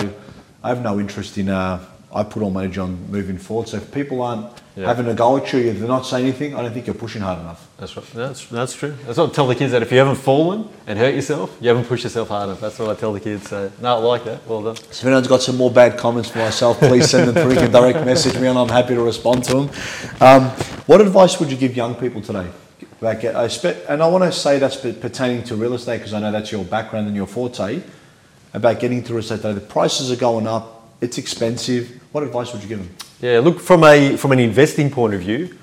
I 0.62 0.69
have 0.69 0.83
no 0.83 1.00
interest 1.00 1.37
in. 1.37 1.49
Uh, 1.49 1.85
I 2.14 2.23
put 2.25 2.43
all 2.43 2.50
my 2.50 2.64
energy 2.64 2.79
on 2.79 3.11
moving 3.11 3.38
forward. 3.38 3.69
So 3.69 3.79
if 3.79 3.91
people 3.91 4.21
aren't 4.23 4.47
Yeah. 4.76 4.87
having 4.87 5.09
a 5.09 5.14
go 5.14 5.37
at 5.38 5.50
you, 5.52 5.73
they're 5.73 5.88
not 5.88 6.05
saying 6.07 6.25
anything. 6.26 6.55
I 6.55 6.62
don't 6.62 6.73
think 6.75 6.87
you're 6.87 7.02
pushing 7.07 7.23
hard 7.23 7.38
enough. 7.41 7.61
That's 7.79 7.97
right. 7.97 8.07
That's 8.14 8.41
that's 8.47 8.75
true. 8.75 8.95
That's 9.07 9.19
what 9.19 9.31
I 9.31 9.33
tell 9.38 9.47
the 9.49 9.55
kids 9.55 9.73
that 9.73 9.83
if 9.83 9.91
you 9.93 9.99
haven't 9.99 10.21
fallen 10.31 10.69
and 10.87 10.99
hurt 10.99 11.14
yourself, 11.14 11.49
you 11.61 11.69
haven't 11.73 11.87
pushed 11.88 12.05
yourself 12.05 12.29
hard 12.29 12.45
enough. 12.49 12.61
That's 12.61 12.79
what 12.79 12.88
I 12.91 12.95
tell 13.00 13.12
the 13.12 13.21
kids. 13.29 13.49
So 13.49 13.59
no, 13.81 13.88
I 13.97 13.99
like 14.14 14.25
that. 14.31 14.38
Well 14.47 14.62
done. 14.62 14.76
So 14.76 15.00
if 15.00 15.05
anyone's 15.07 15.29
got 15.35 15.43
some 15.43 15.57
more 15.57 15.71
bad 15.71 15.99
comments 15.99 16.29
for 16.31 16.38
myself, 16.38 16.79
please 16.79 17.11
send 17.11 17.29
them 17.29 17.35
through. 17.43 17.55
You 17.55 17.61
can 17.67 17.73
direct 17.73 18.05
message 18.07 18.38
me 18.43 18.47
and 18.47 18.59
I'm 18.59 18.69
happy 18.81 18.95
to 18.95 19.02
respond 19.02 19.45
to 19.49 19.52
them. 19.59 19.71
Um, 20.21 20.43
what 20.86 21.00
advice 21.00 21.38
would 21.38 21.50
you 21.50 21.56
give 21.56 21.76
young 21.76 21.94
people 21.94 22.20
today? 22.20 22.48
Spe- 23.48 23.88
and 23.88 24.02
I 24.02 24.08
want 24.08 24.24
to 24.24 24.32
say 24.32 24.58
that's 24.58 24.76
pertaining 24.76 25.44
to 25.44 25.56
real 25.56 25.74
estate 25.74 25.98
because 25.98 26.14
I 26.14 26.20
know 26.20 26.32
that's 26.32 26.52
your 26.52 26.64
background 26.64 27.06
and 27.06 27.16
your 27.16 27.26
forte. 27.26 27.82
About 28.54 28.80
getting 28.80 28.98
into 28.98 29.12
real 29.12 29.20
estate 29.20 29.36
today. 29.36 29.54
The 29.54 29.60
prices 29.60 30.10
are 30.12 30.16
going 30.16 30.46
up. 30.46 30.88
It's 31.00 31.18
expensive. 31.18 32.00
What 32.12 32.22
advice 32.22 32.52
would 32.52 32.62
you 32.62 32.68
give 32.68 32.78
them? 32.78 32.94
Yeah, 33.20 33.38
look 33.40 33.60
from 33.60 33.82
a 33.84 34.16
from 34.16 34.32
an 34.32 34.38
investing 34.38 34.90
point 34.90 35.14
of 35.14 35.20
view, 35.20 35.56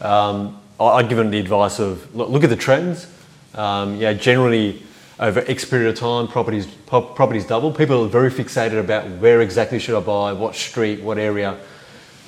um, 0.00 0.60
I'd 0.80 1.08
give 1.08 1.18
them 1.18 1.30
the 1.30 1.38
advice 1.38 1.78
of 1.78 2.14
look, 2.14 2.30
look 2.30 2.44
at 2.44 2.50
the 2.50 2.56
trends. 2.56 3.06
Um, 3.54 3.96
yeah, 3.96 4.12
generally 4.12 4.82
over 5.18 5.44
X 5.46 5.64
period 5.64 5.90
of 5.90 5.96
time, 5.96 6.28
properties 6.28 6.66
pro- 6.86 7.02
properties 7.02 7.46
double. 7.46 7.72
People 7.72 8.04
are 8.04 8.08
very 8.08 8.30
fixated 8.30 8.80
about 8.80 9.08
where 9.18 9.42
exactly 9.42 9.78
should 9.78 9.96
I 9.96 10.00
buy, 10.00 10.32
what 10.32 10.54
street, 10.54 11.02
what 11.02 11.18
area. 11.18 11.58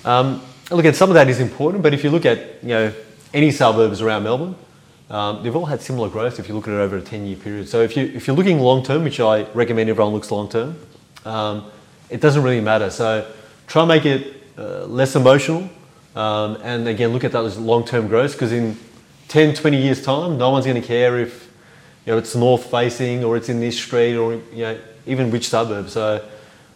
Um, 0.05 0.42
look 0.72 0.85
at 0.85 0.96
some 0.96 1.11
of 1.11 1.14
that 1.14 1.28
is 1.28 1.40
important, 1.40 1.82
but 1.82 1.94
if 1.94 2.04
you 2.04 2.11
look 2.11 2.26
at 2.26 2.62
you 2.62 2.68
know 2.68 2.92
any 3.35 3.50
suburbs 3.50 4.00
around 4.00 4.24
Melbourne, 4.24 4.54
um, 5.11 5.42
they've 5.42 5.54
all 5.54 5.66
had 5.66 5.82
similar 5.82 6.08
growth 6.08 6.38
if 6.38 6.48
you 6.48 6.54
look 6.54 6.66
at 6.66 6.74
it 6.74 6.78
over 6.78 6.96
a 6.96 7.02
10 7.02 7.26
year 7.26 7.37
period. 7.37 7.68
So 7.68 7.82
if, 7.82 7.96
you, 7.96 8.04
if 8.14 8.26
you're 8.26 8.37
looking 8.37 8.58
long 8.58 8.82
term, 8.82 9.04
which 9.04 9.20
I 9.20 9.44
recommend 9.52 9.90
everyone 9.90 10.14
looks 10.14 10.30
long 10.30 10.48
term, 10.48 10.76
um, 11.24 11.70
it 12.08 12.20
doesn't 12.20 12.42
really 12.42 12.61
matter. 12.61 12.88
So 12.90 13.30
try 13.66 13.82
and 13.82 13.88
make 13.88 14.06
it 14.06 14.42
uh, 14.56 14.87
less 14.87 15.14
emotional 15.14 15.68
um, 16.14 16.58
and 16.62 16.87
again 16.88 17.11
look 17.11 17.24
at 17.24 17.32
those 17.32 17.56
long 17.56 17.85
term 17.85 18.08
growths 18.08 18.35
because 18.35 18.52
in 18.52 18.76
10, 19.28 19.54
20 19.54 19.76
years' 19.76 20.02
time, 20.02 20.37
no 20.37 20.50
one's 20.50 20.66
going 20.66 20.80
to 20.80 20.87
care 20.87 21.18
if 21.18 21.50
you 22.04 22.12
know, 22.12 22.18
it's 22.18 22.35
north 22.35 22.70
facing 22.70 23.24
or 23.24 23.37
it's 23.37 23.48
in 23.48 23.61
this 23.61 23.78
street 23.78 24.16
or 24.16 24.35
you 24.35 24.62
know, 24.62 24.78
even 25.06 25.30
which 25.30 25.48
suburb. 25.48 25.88
So 25.88 26.26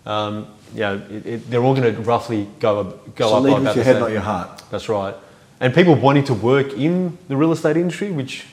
um, 0.04 0.46
you 0.74 0.80
know, 0.80 1.02
it, 1.10 1.26
it, 1.26 1.50
they're 1.50 1.62
all 1.62 1.74
going 1.74 1.94
to 1.94 2.00
roughly 2.02 2.48
go, 2.60 2.98
go 3.14 3.28
so 3.28 3.36
up 3.36 3.42
lead 3.42 3.52
by 3.52 3.58
with 3.60 3.76
your 3.76 3.84
head, 3.84 4.00
not 4.00 4.10
your 4.10 4.20
heart. 4.20 4.62
That's 4.70 4.88
right. 4.88 5.14
And 5.60 5.74
people 5.74 5.94
wanting 5.94 6.24
to 6.24 6.34
work 6.34 6.72
in 6.72 7.16
the 7.28 7.36
real 7.36 7.52
estate 7.52 7.76
industry, 7.76 8.10
which 8.10 8.44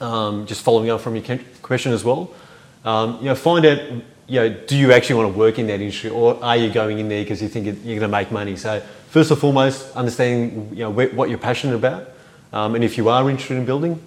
um, 0.00 0.46
just 0.46 0.62
following 0.62 0.90
up 0.90 1.00
from 1.00 1.16
your 1.16 1.38
question 1.62 1.92
as 1.92 2.04
well, 2.04 2.32
um, 2.84 3.18
you 3.18 3.26
know, 3.26 3.34
find 3.34 3.66
out, 3.66 3.78
you 4.26 4.40
know, 4.40 4.48
do 4.48 4.76
you 4.76 4.92
actually 4.92 5.16
want 5.16 5.32
to 5.32 5.38
work 5.38 5.58
in 5.58 5.66
that 5.66 5.80
industry, 5.80 6.08
or 6.08 6.42
are 6.42 6.56
you 6.56 6.70
going 6.70 6.98
in 6.98 7.08
there 7.08 7.22
because 7.22 7.42
you 7.42 7.48
think 7.48 7.66
you're 7.66 7.98
going 7.98 8.00
to 8.00 8.08
make 8.08 8.30
money? 8.30 8.56
So 8.56 8.80
first 9.10 9.30
and 9.30 9.38
foremost, 9.38 9.94
understanding, 9.94 10.70
you 10.70 10.84
know, 10.84 10.90
what 10.90 11.28
you're 11.28 11.38
passionate 11.38 11.74
about, 11.74 12.08
um, 12.52 12.74
and 12.74 12.82
if 12.82 12.96
you 12.96 13.08
are 13.08 13.28
interested 13.28 13.56
in 13.56 13.66
building, 13.66 14.00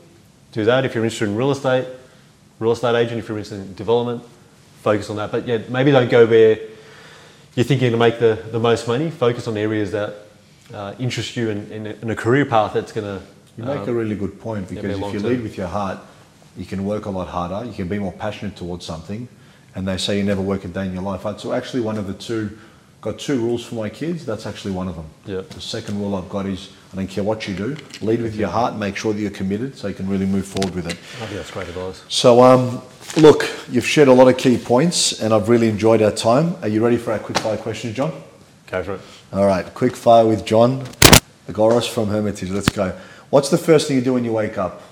do 0.51 0.65
that. 0.65 0.85
If 0.85 0.95
you're 0.95 1.03
interested 1.03 1.29
in 1.29 1.35
real 1.35 1.51
estate, 1.51 1.85
real 2.59 2.71
estate 2.71 2.95
agent. 2.95 3.19
If 3.19 3.27
you're 3.27 3.37
interested 3.37 3.61
in 3.61 3.73
development, 3.75 4.23
focus 4.81 5.09
on 5.09 5.17
that. 5.17 5.31
But 5.31 5.47
yeah, 5.47 5.59
maybe 5.69 5.91
don't 5.91 6.09
go 6.09 6.25
where 6.25 6.59
you're 7.55 7.63
thinking 7.63 7.91
to 7.91 7.97
make 7.97 8.19
the, 8.19 8.43
the 8.51 8.59
most 8.59 8.87
money. 8.87 9.11
Focus 9.11 9.47
on 9.47 9.57
areas 9.57 9.91
that 9.91 10.15
uh, 10.73 10.95
interest 10.99 11.35
you 11.35 11.49
in, 11.49 11.71
in, 11.71 11.87
a, 11.87 11.91
in 12.01 12.09
a 12.09 12.15
career 12.15 12.45
path 12.45 12.73
that's 12.73 12.91
going 12.91 13.05
to. 13.05 13.25
You 13.55 13.65
make 13.65 13.87
a 13.87 13.93
really 13.93 14.15
good 14.15 14.39
point 14.39 14.67
because 14.67 14.99
be 14.99 15.05
if 15.05 15.13
you 15.13 15.19
lead 15.19 15.43
with 15.43 15.57
your 15.57 15.67
heart, 15.67 15.99
you 16.57 16.65
can 16.65 16.85
work 16.85 17.05
a 17.05 17.11
lot 17.11 17.27
harder. 17.27 17.63
You 17.67 17.73
can 17.73 17.87
be 17.87 17.99
more 17.99 18.11
passionate 18.11 18.55
towards 18.55 18.83
something. 18.83 19.27
And 19.75 19.87
they 19.87 19.97
say 19.97 20.17
you 20.17 20.23
never 20.23 20.41
work 20.41 20.65
a 20.65 20.67
day 20.67 20.87
in 20.87 20.93
your 20.93 21.03
life. 21.03 21.21
So 21.39 21.53
actually, 21.53 21.81
one 21.81 21.99
of 21.99 22.07
the 22.07 22.15
two, 22.15 22.57
got 23.01 23.19
two 23.19 23.39
rules 23.39 23.63
for 23.63 23.75
my 23.75 23.89
kids. 23.89 24.25
That's 24.25 24.47
actually 24.47 24.71
one 24.71 24.87
of 24.87 24.95
them. 24.95 25.05
Yeah. 25.25 25.41
The 25.41 25.61
second 25.61 25.99
rule 25.99 26.15
I've 26.15 26.29
got 26.29 26.47
is 26.47 26.69
I 26.93 26.95
don't 26.95 27.07
care 27.07 27.23
what 27.23 27.47
you 27.47 27.55
do, 27.55 27.75
lead 28.01 28.21
with 28.21 28.35
your 28.35 28.49
heart. 28.49 28.71
And 28.73 28.79
make 28.79 28.95
sure 28.95 29.13
that 29.13 29.19
you're 29.19 29.31
committed, 29.31 29.75
so 29.75 29.87
you 29.87 29.95
can 29.95 30.07
really 30.07 30.27
move 30.27 30.45
forward 30.45 30.75
with 30.75 30.85
it. 30.85 30.93
I 30.93 31.25
think 31.25 31.31
that's 31.31 31.49
great 31.49 31.67
advice. 31.67 32.03
So, 32.07 32.43
um, 32.43 32.83
look, 33.17 33.49
you've 33.71 33.87
shared 33.87 34.09
a 34.09 34.13
lot 34.13 34.27
of 34.27 34.37
key 34.37 34.59
points, 34.59 35.19
and 35.19 35.33
I've 35.33 35.49
really 35.49 35.69
enjoyed 35.69 36.03
our 36.03 36.11
time. 36.11 36.55
Are 36.61 36.67
you 36.67 36.83
ready 36.83 36.97
for 36.97 37.11
our 37.11 37.17
quick 37.19 37.39
fire 37.39 37.57
questions, 37.57 37.95
John? 37.95 38.11
Go 38.67 38.83
for 38.83 38.93
it. 38.95 39.01
All 39.31 39.47
right, 39.47 39.65
quick 39.73 39.95
fire 39.95 40.25
with 40.27 40.45
John 40.45 40.83
Agoros 41.49 41.89
from 41.89 42.09
Hermitage. 42.09 42.51
Let's 42.51 42.69
go. 42.69 42.95
What's 43.31 43.49
the 43.49 43.57
first 43.57 43.87
thing 43.87 43.97
you 43.97 44.03
do 44.03 44.13
when 44.13 44.23
you 44.23 44.31
wake 44.31 44.59
up? 44.59 44.83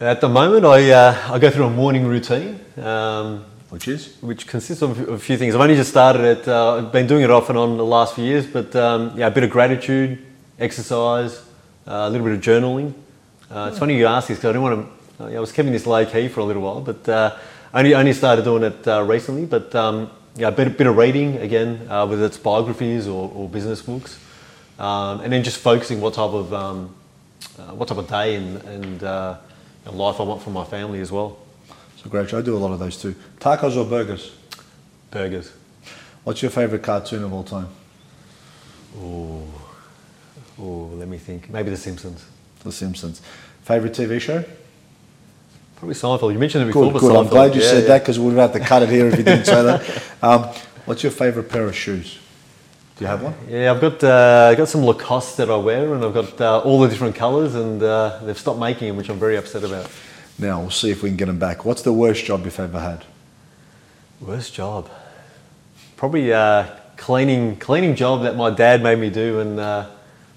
At 0.00 0.20
the 0.20 0.28
moment, 0.28 0.66
I, 0.66 0.90
uh, 0.90 1.32
I 1.32 1.38
go 1.38 1.50
through 1.50 1.64
a 1.64 1.70
morning 1.70 2.06
routine, 2.06 2.60
um, 2.76 3.44
Which 3.70 3.88
is? 3.88 4.16
which 4.20 4.46
consists 4.46 4.82
of 4.82 5.08
a 5.08 5.18
few 5.18 5.38
things. 5.38 5.54
I've 5.54 5.60
only 5.62 5.74
just 5.74 5.90
started 5.90 6.22
it. 6.22 6.46
Uh, 6.46 6.76
I've 6.76 6.92
been 6.92 7.06
doing 7.06 7.22
it 7.24 7.30
off 7.30 7.48
and 7.48 7.58
on 7.58 7.78
the 7.78 7.84
last 7.84 8.14
few 8.14 8.24
years, 8.24 8.46
but 8.46 8.76
um, 8.76 9.12
yeah, 9.16 9.26
a 9.26 9.30
bit 9.30 9.42
of 9.44 9.50
gratitude, 9.50 10.24
exercise, 10.58 11.38
uh, 11.86 12.06
a 12.06 12.10
little 12.10 12.26
bit 12.26 12.36
of 12.36 12.40
journaling. 12.40 12.92
Uh, 13.50 13.68
it's 13.70 13.78
funny 13.78 13.96
you 13.96 14.06
ask 14.06 14.28
this 14.28 14.38
because 14.38 14.50
I 14.50 14.52
didn't 14.52 14.62
want 14.62 14.88
to. 15.18 15.24
Uh, 15.24 15.36
I 15.36 15.40
was 15.40 15.52
keeping 15.52 15.72
this 15.72 15.86
low 15.86 16.04
key 16.04 16.28
for 16.28 16.40
a 16.40 16.44
little 16.44 16.62
while, 16.62 16.80
but 16.80 17.08
uh, 17.08 17.36
only 17.72 17.94
only 17.94 18.12
started 18.12 18.44
doing 18.44 18.62
it 18.62 18.86
uh, 18.86 19.02
recently. 19.02 19.46
But 19.46 19.74
um, 19.74 20.10
yeah, 20.36 20.48
a 20.48 20.52
bit, 20.52 20.76
bit 20.76 20.86
of 20.86 20.96
reading 20.96 21.36
again, 21.38 21.86
uh, 21.88 22.06
whether 22.06 22.24
it's 22.24 22.36
biographies 22.36 23.08
or, 23.08 23.30
or 23.34 23.48
business 23.48 23.82
books, 23.82 24.18
um, 24.78 25.20
and 25.20 25.32
then 25.32 25.42
just 25.42 25.58
focusing 25.58 26.00
what 26.00 26.14
type 26.14 26.30
of 26.30 26.52
um, 26.52 26.94
uh, 27.58 27.74
what 27.74 27.88
type 27.88 27.98
of 27.98 28.08
day 28.08 28.36
and, 28.36 28.62
and 28.64 29.02
uh, 29.02 29.38
life 29.90 30.20
I 30.20 30.24
want 30.24 30.42
for 30.42 30.50
my 30.50 30.64
family 30.64 31.00
as 31.00 31.10
well. 31.10 31.38
So 31.96 32.08
great. 32.10 32.32
I 32.32 32.42
do 32.42 32.56
a 32.56 32.58
lot 32.58 32.72
of 32.72 32.78
those 32.78 33.00
too. 33.00 33.14
Tacos 33.40 33.76
or 33.76 33.84
burgers? 33.84 34.32
Burgers. 35.10 35.52
What's 36.22 36.42
your 36.42 36.50
favourite 36.50 36.82
cartoon 36.82 37.24
of 37.24 37.32
all 37.32 37.44
time? 37.44 37.68
Ooh. 38.98 39.44
Ooh, 40.60 40.90
let 40.96 41.08
me 41.08 41.18
think. 41.18 41.50
Maybe 41.50 41.70
The 41.70 41.76
Simpsons. 41.76 42.24
The 42.64 42.72
Simpsons. 42.72 43.22
Favourite 43.62 43.94
TV 43.94 44.20
show? 44.20 44.44
Probably 45.76 45.94
Seinfeld. 45.94 46.32
You 46.32 46.38
mentioned 46.38 46.64
it 46.64 46.66
before, 46.66 46.84
Good, 46.86 46.92
but 46.94 47.00
good. 47.00 47.16
I'm 47.16 47.28
glad 47.28 47.54
you 47.54 47.60
Yeah, 47.62 47.68
said 47.68 47.82
yeah. 47.82 47.88
that 47.88 47.98
because 48.00 48.18
we 48.18 48.26
would 48.26 48.36
have 48.36 48.52
had 48.52 48.60
to 48.60 48.66
cut 48.66 48.82
it 48.82 48.88
here 48.88 49.06
if 49.06 49.16
you 49.16 49.22
didn't 49.24 49.44
say 49.44 49.62
that. 49.62 50.02
Um, 50.20 50.42
what's 50.84 51.04
your 51.04 51.12
favourite 51.12 51.48
pair 51.48 51.62
of 51.62 51.76
shoes? 51.76 52.18
Do 52.96 53.04
you 53.04 53.06
have 53.06 53.22
one? 53.22 53.34
Yeah, 53.48 53.70
I've 53.72 53.80
got 53.80 54.02
uh, 54.02 54.52
got 54.56 54.68
some 54.68 54.84
Lacoste 54.84 55.36
that 55.36 55.48
I 55.48 55.56
wear, 55.56 55.94
and 55.94 56.04
I've 56.04 56.12
got 56.12 56.40
uh, 56.40 56.58
all 56.58 56.80
the 56.80 56.88
different 56.88 57.14
colours, 57.14 57.54
and 57.54 57.80
uh, 57.80 58.18
they've 58.24 58.36
stopped 58.36 58.58
making 58.58 58.88
them, 58.88 58.96
which 58.96 59.08
I'm 59.08 59.20
very 59.20 59.36
upset 59.36 59.62
about. 59.62 59.88
Now 60.40 60.58
we'll 60.60 60.70
see 60.72 60.90
if 60.90 61.04
we 61.04 61.10
can 61.10 61.16
get 61.16 61.26
them 61.26 61.38
back. 61.38 61.64
What's 61.64 61.82
the 61.82 61.92
worst 61.92 62.24
job 62.24 62.44
you've 62.44 62.58
ever 62.58 62.80
had? 62.80 63.04
Worst 64.20 64.54
job? 64.54 64.90
Probably 65.96 66.32
uh, 66.32 66.66
cleaning 66.96 67.56
cleaning 67.58 67.94
job 67.94 68.22
that 68.22 68.34
my 68.34 68.50
dad 68.50 68.82
made 68.82 68.98
me 68.98 69.10
do 69.10 69.36
when 69.36 69.60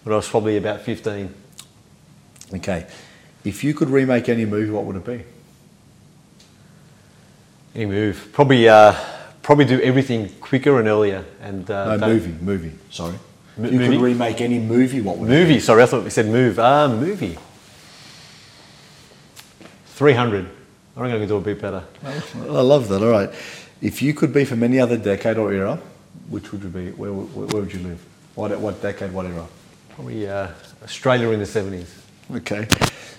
uh, 0.02 0.04
when 0.04 0.14
I 0.14 0.18
was 0.18 0.30
probably 0.30 0.58
about 0.58 0.82
15. 0.82 1.34
Okay. 2.56 2.86
If 3.44 3.64
you 3.64 3.74
could 3.74 3.90
remake 3.90 4.30
any 4.30 4.46
movie, 4.46 4.72
what 4.72 4.84
would 4.86 4.96
it 4.98 5.06
be? 5.06 5.24
Any 7.74 7.86
move? 7.86 8.30
Probably 8.34 8.68
uh, 8.68 8.94
probably 9.42 9.66
do 9.66 9.80
everything 9.82 10.30
quicker 10.42 10.78
and 10.80 10.88
earlier. 10.88 11.24
And 11.42 11.70
uh, 11.70 11.98
No, 11.98 12.08
movie, 12.08 12.36
movie. 12.44 12.72
Sorry. 12.92 13.16
M- 13.58 13.66
if 13.66 13.72
you 13.74 13.80
movie? 13.80 13.96
could 13.96 14.02
remake 14.04 14.42
any 14.42 14.60
movie, 14.60 15.02
what 15.02 15.18
would 15.18 15.30
it 15.30 15.34
Movie. 15.34 15.60
Sorry, 15.60 15.82
I 15.84 15.86
thought 15.86 16.04
we 16.04 16.10
said 16.10 16.28
move. 16.28 16.60
Ah, 16.60 16.88
movie. 16.88 17.38
300. 19.96 20.50
I 20.98 21.02
reckon 21.02 21.16
I 21.16 21.20
can 21.20 21.28
do 21.28 21.38
a 21.38 21.42
bit 21.42 21.62
better. 21.62 21.84
be? 22.04 22.10
I 22.50 22.62
love 22.62 22.88
that. 22.90 23.02
All 23.02 23.10
right. 23.12 23.30
If 23.82 24.02
you 24.02 24.14
could 24.14 24.34
be 24.34 24.46
from 24.46 24.64
any 24.64 24.80
other 24.80 24.98
decade 24.98 25.38
or 25.38 25.52
era, 25.54 25.80
which 26.30 26.52
would 26.52 26.62
you 26.64 26.70
be? 26.70 26.92
Where, 26.92 27.12
where, 27.14 27.48
where 27.48 27.62
would 27.64 27.74
you 27.74 27.80
live? 27.80 28.06
What, 28.36 28.58
what 28.60 28.82
decade, 28.82 29.12
what 29.14 29.26
era? 29.26 29.46
Probably 29.95 30.27
uh, 30.27 30.49
Australia 30.84 31.30
in 31.32 31.39
the 31.39 31.45
70s. 31.45 31.88
Okay. 32.38 32.67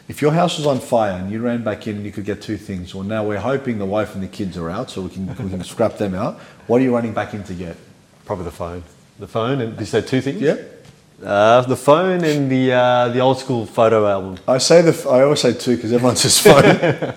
If 0.09 0.21
your 0.21 0.33
house 0.33 0.59
was 0.59 0.67
on 0.67 0.81
fire 0.81 1.13
and 1.13 1.31
you 1.31 1.41
ran 1.41 1.63
back 1.63 1.87
in 1.87 1.97
and 1.97 2.05
you 2.05 2.13
could 2.13 2.25
get 2.25 2.43
two 2.43 2.57
things, 2.57 2.95
well, 2.95 3.05
now 3.05 3.25
we're 3.25 3.39
hoping 3.39 3.79
the 3.79 3.87
wife 3.87 4.15
and 4.15 4.23
the 4.23 4.29
kids 4.29 4.57
are 4.57 4.71
out, 4.71 4.91
so 4.91 5.03
we 5.03 5.11
can, 5.11 5.27
we 5.29 5.51
can 5.51 5.63
scrap 5.65 5.99
them 5.99 6.15
out. 6.15 6.39
What 6.67 6.81
are 6.81 6.85
you 6.85 6.95
running 6.95 7.13
back 7.13 7.35
in 7.35 7.45
to 7.45 7.55
get? 7.55 7.77
Probably 8.25 8.45
the 8.45 8.51
phone. 8.51 8.83
The 9.19 9.29
phone, 9.29 9.61
and 9.61 9.79
you 9.79 9.87
said 9.87 10.07
two 10.07 10.21
things? 10.21 10.41
Yep. 10.41 10.87
Uh, 11.23 11.61
the 11.63 11.77
phone 11.77 12.25
and 12.25 12.51
the 12.51 12.73
uh, 12.73 13.09
the 13.09 13.21
old 13.21 13.39
school 13.39 13.65
photo 13.65 14.09
album. 14.09 14.39
I 14.49 14.59
say 14.59 14.83
the. 14.83 15.09
I 15.09 15.23
always 15.23 15.41
say 15.41 15.53
two 15.53 15.77
because 15.77 15.93
everyone 15.93 16.17
says 16.17 16.41
phone. 16.41 17.15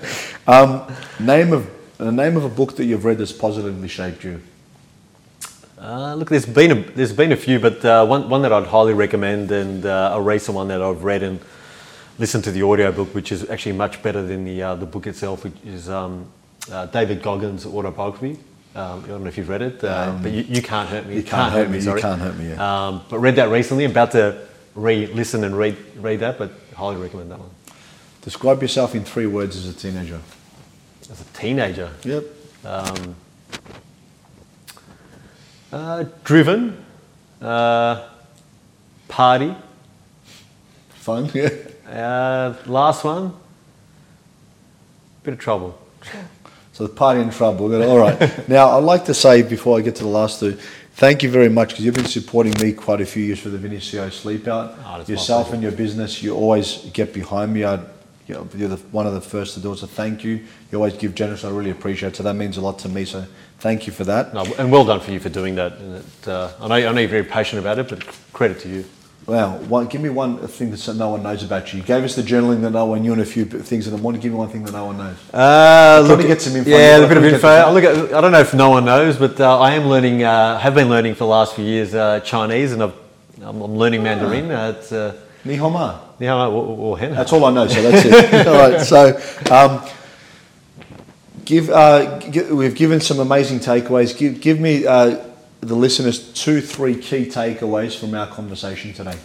um, 0.48 0.96
name 1.20 1.54
of 1.54 1.68
the 1.98 2.12
name 2.12 2.38
of 2.38 2.44
a 2.44 2.50
book 2.50 2.76
that 2.76 2.86
you've 2.86 3.04
read 3.04 3.18
that's 3.18 3.32
positively 3.32 3.88
shaped 3.88 4.24
you. 4.24 4.42
Uh, 5.80 6.16
look, 6.16 6.30
there's 6.30 6.46
been 6.46 6.72
a, 6.72 6.76
there's 6.92 7.12
been 7.14 7.32
a 7.32 7.36
few, 7.36 7.60
but 7.60 7.84
uh, 7.84 8.06
one 8.06 8.30
one 8.30 8.42
that 8.44 8.54
I'd 8.54 8.68
highly 8.68 8.94
recommend, 8.94 9.52
and 9.52 9.86
uh, 9.86 10.12
a 10.14 10.22
recent 10.22 10.56
one 10.56 10.70
that 10.70 10.82
I've 10.82 11.04
read 11.04 11.22
and 11.22 11.40
listened 12.18 12.46
to 12.46 12.52
the 12.52 12.64
audiobook, 12.64 13.14
which 13.14 13.32
is 13.32 13.50
actually 13.50 13.74
much 13.74 14.02
better 14.02 14.22
than 14.22 14.46
the 14.46 14.62
uh, 14.62 14.76
the 14.76 14.86
book 14.86 15.06
itself, 15.06 15.44
which 15.44 15.54
is 15.66 15.90
um, 15.90 16.28
uh, 16.72 16.86
David 16.88 17.22
Goggins' 17.22 17.66
autobiography. 17.66 18.38
Um, 18.74 19.04
I 19.04 19.08
don't 19.08 19.24
know 19.24 19.28
if 19.28 19.38
you've 19.38 19.50
read 19.50 19.62
it, 19.62 19.84
uh, 19.84 20.18
but 20.22 20.32
you, 20.32 20.44
you 20.44 20.62
can't 20.62 20.90
hurt 20.90 21.06
me. 21.06 21.16
You 21.16 21.24
Can't 21.24 21.54
Hurt 21.54 21.70
Me, 21.70 21.78
You 21.78 21.82
sorry. 21.84 22.02
Can't 22.02 22.22
Hurt 22.22 22.38
Me, 22.38 22.50
yeah. 22.50 22.88
Um, 22.88 23.02
but 23.10 23.20
read 23.20 23.36
that 23.38 23.50
recently. 23.50 23.86
About 23.86 24.12
to 24.12 24.48
re-listen 24.76 25.44
and 25.44 25.58
read 25.58 25.78
read 25.98 26.20
that, 26.22 26.38
but 26.38 26.52
highly 26.74 26.98
recommend 26.98 27.32
that 27.32 27.40
one. 27.40 27.50
Describe 28.22 28.62
yourself 28.62 28.96
in 28.96 29.04
three 29.04 29.28
words 29.28 29.56
as 29.58 29.68
a 29.68 29.74
teenager. 29.74 30.20
As 31.12 31.22
a 31.22 31.26
teenager, 31.38 31.92
Yep. 32.04 32.24
Uh, 35.76 36.06
driven, 36.24 36.74
uh, 37.42 38.08
party. 39.10 39.54
Fun. 40.90 41.30
Yeah. 41.34 41.50
Uh, 41.86 42.56
last 42.66 43.04
one, 43.04 43.32
bit 45.22 45.36
of 45.36 45.40
trouble. 45.40 45.80
So 46.74 46.88
the 46.88 46.94
party 46.94 47.22
in 47.22 47.30
trouble. 47.30 47.72
All 47.84 48.00
right. 48.00 48.50
now 48.50 48.76
I'd 48.76 48.84
like 48.84 49.06
to 49.06 49.14
say 49.14 49.44
before 49.44 49.78
I 49.78 49.82
get 49.82 49.96
to 49.98 50.04
the 50.04 50.10
last 50.10 50.40
two, 50.40 50.54
thank 50.96 51.22
you 51.22 51.30
very 51.30 51.48
much 51.48 51.70
because 51.70 51.86
you've 51.86 51.94
been 51.94 52.06
supporting 52.06 52.54
me 52.60 52.74
quite 52.74 53.02
a 53.02 53.06
few 53.06 53.24
years 53.24 53.40
for 53.40 53.50
the 53.50 53.60
Vinny 53.60 53.78
CEO 53.78 54.12
Sleep 54.12 54.48
Oh, 54.48 55.04
Yourself 55.06 55.54
and 55.54 55.62
your 55.62 55.74
business, 55.74 56.24
you 56.24 56.36
always 56.36 56.90
get 56.92 57.14
behind 57.14 57.54
me. 57.54 57.66
I, 57.66 57.80
you 58.28 58.36
know, 58.36 58.48
you're 58.56 58.70
the, 58.70 58.78
one 58.92 59.06
of 59.06 59.14
the 59.14 59.22
first 59.22 59.54
to 59.54 59.60
do 59.60 59.74
it. 59.74 59.78
So 59.78 59.88
thank 59.88 60.24
you. 60.24 60.44
You 60.72 60.78
always 60.78 60.96
give 60.96 61.14
generously. 61.16 61.50
I 61.50 61.54
really 61.54 61.72
appreciate 61.72 62.10
it. 62.10 62.16
So 62.16 62.24
that 62.24 62.36
means 62.36 62.58
a 62.58 62.62
lot 62.62 62.80
to 62.80 62.90
me. 62.90 63.06
So 63.06 63.26
thank 63.60 63.86
you 63.88 63.94
for 63.94 64.04
that. 64.06 64.34
No, 64.34 64.46
and 64.58 64.72
well 64.72 64.86
done 64.86 65.00
for 65.00 65.12
you 65.12 65.20
for 65.20 65.30
doing 65.30 65.56
that. 65.56 65.74
And 65.74 65.96
it, 65.98 66.28
uh, 66.28 66.52
I 66.60 66.68
know 66.68 66.76
I 66.76 66.92
know 66.92 67.00
you're 67.02 67.10
very 67.10 67.24
passionate 67.24 67.62
about 67.62 67.80
it, 67.80 67.90
but 67.90 68.04
credit 68.34 68.60
to 68.62 68.70
you. 68.70 68.86
Wow. 69.28 69.58
One, 69.58 69.88
give 69.88 70.02
me 70.02 70.10
one 70.10 70.38
thing 70.48 70.70
that 70.70 70.96
no 70.96 71.10
one 71.10 71.24
knows 71.24 71.42
about 71.42 71.74
you. 71.74 71.80
You 71.80 71.86
gave 71.86 72.04
us 72.04 72.16
the 72.16 72.22
journaling 72.22 72.62
that 72.62 72.70
no 72.70 72.86
one 72.86 73.02
knew 73.02 73.14
and 73.14 73.22
a 73.22 73.26
few 73.26 73.46
things 73.46 73.86
that 73.86 73.98
I 73.98 74.00
want 74.00 74.16
to 74.16 74.22
give 74.22 74.32
me 74.32 74.38
one 74.38 74.50
thing 74.50 74.64
that 74.66 74.72
no 74.72 74.86
one 74.86 74.98
knows. 74.98 75.18
Uh, 75.34 76.06
trying 76.06 76.20
to 76.20 76.28
get 76.28 76.42
some 76.42 76.56
info. 76.56 76.70
Yeah, 76.70 76.98
a 76.98 77.08
bit 77.08 77.18
of 77.18 77.26
info. 77.26 77.48
I 77.48 77.72
look 77.72 77.84
at, 77.84 78.14
I 78.14 78.22
don't 78.22 78.32
know 78.32 78.40
if 78.40 78.54
no 78.54 78.70
one 78.70 78.86
knows, 78.86 79.18
but 79.18 79.40
uh, 79.40 79.60
I 79.60 79.74
am 79.74 79.88
learning. 79.88 80.24
Uh, 80.24 80.60
have 80.60 80.76
been 80.76 80.90
learning 80.90 81.16
for 81.16 81.24
the 81.24 81.28
last 81.28 81.56
few 81.56 81.66
years 81.66 81.96
uh, 81.96 82.20
Chinese, 82.20 82.72
and 82.72 82.84
I've, 82.84 82.94
I'm, 83.42 83.62
I'm 83.62 83.76
learning 83.76 84.04
Mandarin. 84.04 84.52
It's 84.52 84.92
uh, 84.92 85.20
Ni 85.44 85.56
hao 85.56 85.70
ma. 85.70 86.05
Yeah, 86.20 86.48
well. 86.48 86.96
That's 86.96 87.34
all 87.34 87.46
I 87.46 87.52
know, 87.52 87.68
so 87.68 87.82
that's 87.82 88.06
it. 88.06 88.48
all 88.48 88.70
right, 88.70 88.82
so 88.82 89.20
um, 89.52 89.88
give, 91.44 91.70
uh, 91.70 92.20
gi- 92.20 92.52
we've 92.52 92.76
given 92.76 93.00
some 93.00 93.20
amazing 93.20 93.60
takeaways. 93.60 94.18
Give, 94.18 94.40
give 94.40 94.60
me, 94.60 94.86
uh, 94.86 95.24
the 95.66 95.76
listeners, 95.76 96.32
two, 96.34 96.62
three 96.62 96.96
key 96.96 97.26
takeaways 97.26 97.98
from 97.98 98.14
our 98.14 98.28
conversation 98.28 98.94
today. 98.94 99.18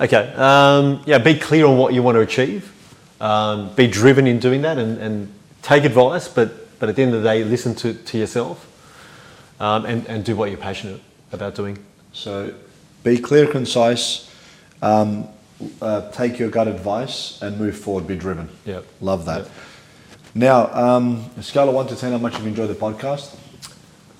Okay. 0.00 0.32
Um, 0.36 1.02
yeah, 1.06 1.18
be 1.18 1.36
clear 1.36 1.66
on 1.66 1.76
what 1.76 1.92
you 1.92 2.02
want 2.02 2.14
to 2.14 2.20
achieve. 2.20 2.72
Um, 3.20 3.74
be 3.74 3.88
driven 3.88 4.28
in 4.28 4.38
doing 4.38 4.62
that, 4.62 4.78
and, 4.78 4.98
and 4.98 5.32
take 5.62 5.84
advice. 5.84 6.28
But 6.28 6.78
but 6.78 6.88
at 6.88 6.94
the 6.94 7.02
end 7.02 7.14
of 7.14 7.22
the 7.22 7.28
day, 7.28 7.42
listen 7.42 7.74
to, 7.76 7.92
to 7.92 8.18
yourself, 8.18 8.64
um, 9.58 9.84
and 9.86 10.06
and 10.06 10.24
do 10.24 10.36
what 10.36 10.50
you're 10.50 10.58
passionate 10.58 11.00
about 11.32 11.56
doing. 11.56 11.84
So 12.12 12.54
be 13.02 13.18
clear, 13.18 13.48
concise, 13.48 14.32
um, 14.80 15.28
uh, 15.82 16.10
take 16.10 16.38
your 16.38 16.50
gut 16.50 16.68
advice, 16.68 17.40
and 17.42 17.58
move 17.58 17.76
forward. 17.76 18.06
Be 18.06 18.16
driven. 18.16 18.48
Yeah. 18.64 18.80
Love 19.00 19.24
that. 19.26 19.48
Now, 20.34 20.72
um, 20.72 21.28
a 21.36 21.42
scale 21.42 21.68
of 21.68 21.74
1 21.74 21.88
to 21.88 21.96
10, 21.96 22.12
how 22.12 22.18
much 22.18 22.34
have 22.34 22.42
you 22.42 22.48
enjoyed 22.48 22.68
the 22.68 22.74
podcast? 22.74 23.34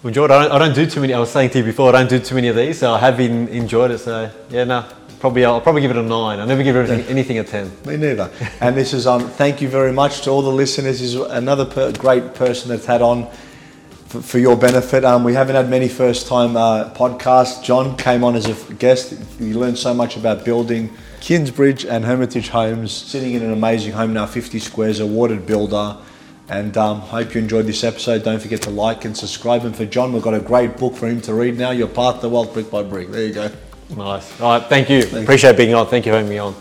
Enjoyed. 0.04 0.30
I 0.30 0.42
don't, 0.42 0.52
I 0.52 0.58
don't 0.58 0.74
do 0.74 0.86
too 0.86 1.00
many. 1.00 1.12
I 1.12 1.18
was 1.18 1.30
saying 1.30 1.50
to 1.50 1.58
you 1.58 1.64
before, 1.64 1.90
I 1.90 1.92
don't 1.92 2.08
do 2.08 2.18
too 2.18 2.34
many 2.34 2.48
of 2.48 2.56
these, 2.56 2.78
so 2.78 2.92
I 2.92 2.98
have 2.98 3.16
been 3.16 3.48
enjoyed 3.48 3.90
it. 3.90 3.98
So 3.98 4.30
yeah, 4.48 4.64
no, 4.64 4.84
probably 5.18 5.44
I'll 5.44 5.60
probably 5.60 5.80
give 5.80 5.90
it 5.90 5.96
a 5.96 6.02
nine. 6.02 6.38
I 6.38 6.44
never 6.44 6.62
give 6.62 6.76
everything, 6.76 7.04
anything 7.06 7.38
a 7.38 7.44
ten. 7.44 7.70
Me 7.84 7.96
neither. 7.96 8.30
and 8.60 8.76
this 8.76 8.94
is 8.94 9.08
um. 9.08 9.28
Thank 9.28 9.60
you 9.60 9.68
very 9.68 9.92
much 9.92 10.22
to 10.22 10.30
all 10.30 10.42
the 10.42 10.52
listeners. 10.52 11.00
This 11.00 11.14
is 11.14 11.16
another 11.16 11.64
per- 11.64 11.92
great 11.92 12.34
person 12.34 12.68
that's 12.68 12.86
had 12.86 13.02
on 13.02 13.28
for, 14.06 14.22
for 14.22 14.38
your 14.38 14.56
benefit. 14.56 15.04
Um, 15.04 15.24
we 15.24 15.34
haven't 15.34 15.56
had 15.56 15.68
many 15.68 15.88
first-time 15.88 16.56
uh, 16.56 16.94
podcasts. 16.94 17.62
John 17.64 17.96
came 17.96 18.22
on 18.22 18.36
as 18.36 18.46
a 18.46 18.74
guest. 18.74 19.14
You 19.40 19.58
learned 19.58 19.78
so 19.78 19.92
much 19.92 20.16
about 20.16 20.44
building 20.44 20.90
Kingsbridge 21.20 21.84
and 21.84 22.04
Hermitage 22.04 22.48
Homes. 22.48 22.92
Sitting 22.92 23.34
in 23.34 23.42
an 23.42 23.52
amazing 23.52 23.92
home 23.92 24.12
now, 24.12 24.26
50 24.26 24.58
squares, 24.58 25.00
awarded 25.00 25.46
builder. 25.46 25.96
And 26.48 26.76
um, 26.78 27.00
hope 27.00 27.34
you 27.34 27.40
enjoyed 27.40 27.66
this 27.66 27.84
episode. 27.84 28.22
Don't 28.22 28.40
forget 28.40 28.62
to 28.62 28.70
like 28.70 29.04
and 29.04 29.16
subscribe. 29.16 29.64
And 29.64 29.76
for 29.76 29.84
John, 29.84 30.12
we've 30.12 30.22
got 30.22 30.34
a 30.34 30.40
great 30.40 30.78
book 30.78 30.94
for 30.94 31.06
him 31.06 31.20
to 31.22 31.34
read 31.34 31.58
now. 31.58 31.70
Your 31.70 31.88
Path 31.88 32.22
to 32.22 32.28
Wealth, 32.28 32.54
brick 32.54 32.70
by 32.70 32.82
brick. 32.82 33.10
There 33.10 33.26
you 33.26 33.34
go. 33.34 33.50
Nice. 33.96 34.40
All 34.40 34.58
right. 34.58 34.68
Thank 34.68 34.88
you. 34.88 35.00
Appreciate 35.20 35.56
being 35.56 35.74
on. 35.74 35.86
Thank 35.86 36.06
you 36.06 36.12
for 36.12 36.16
having 36.16 36.30
me 36.30 36.38
on. 36.38 36.54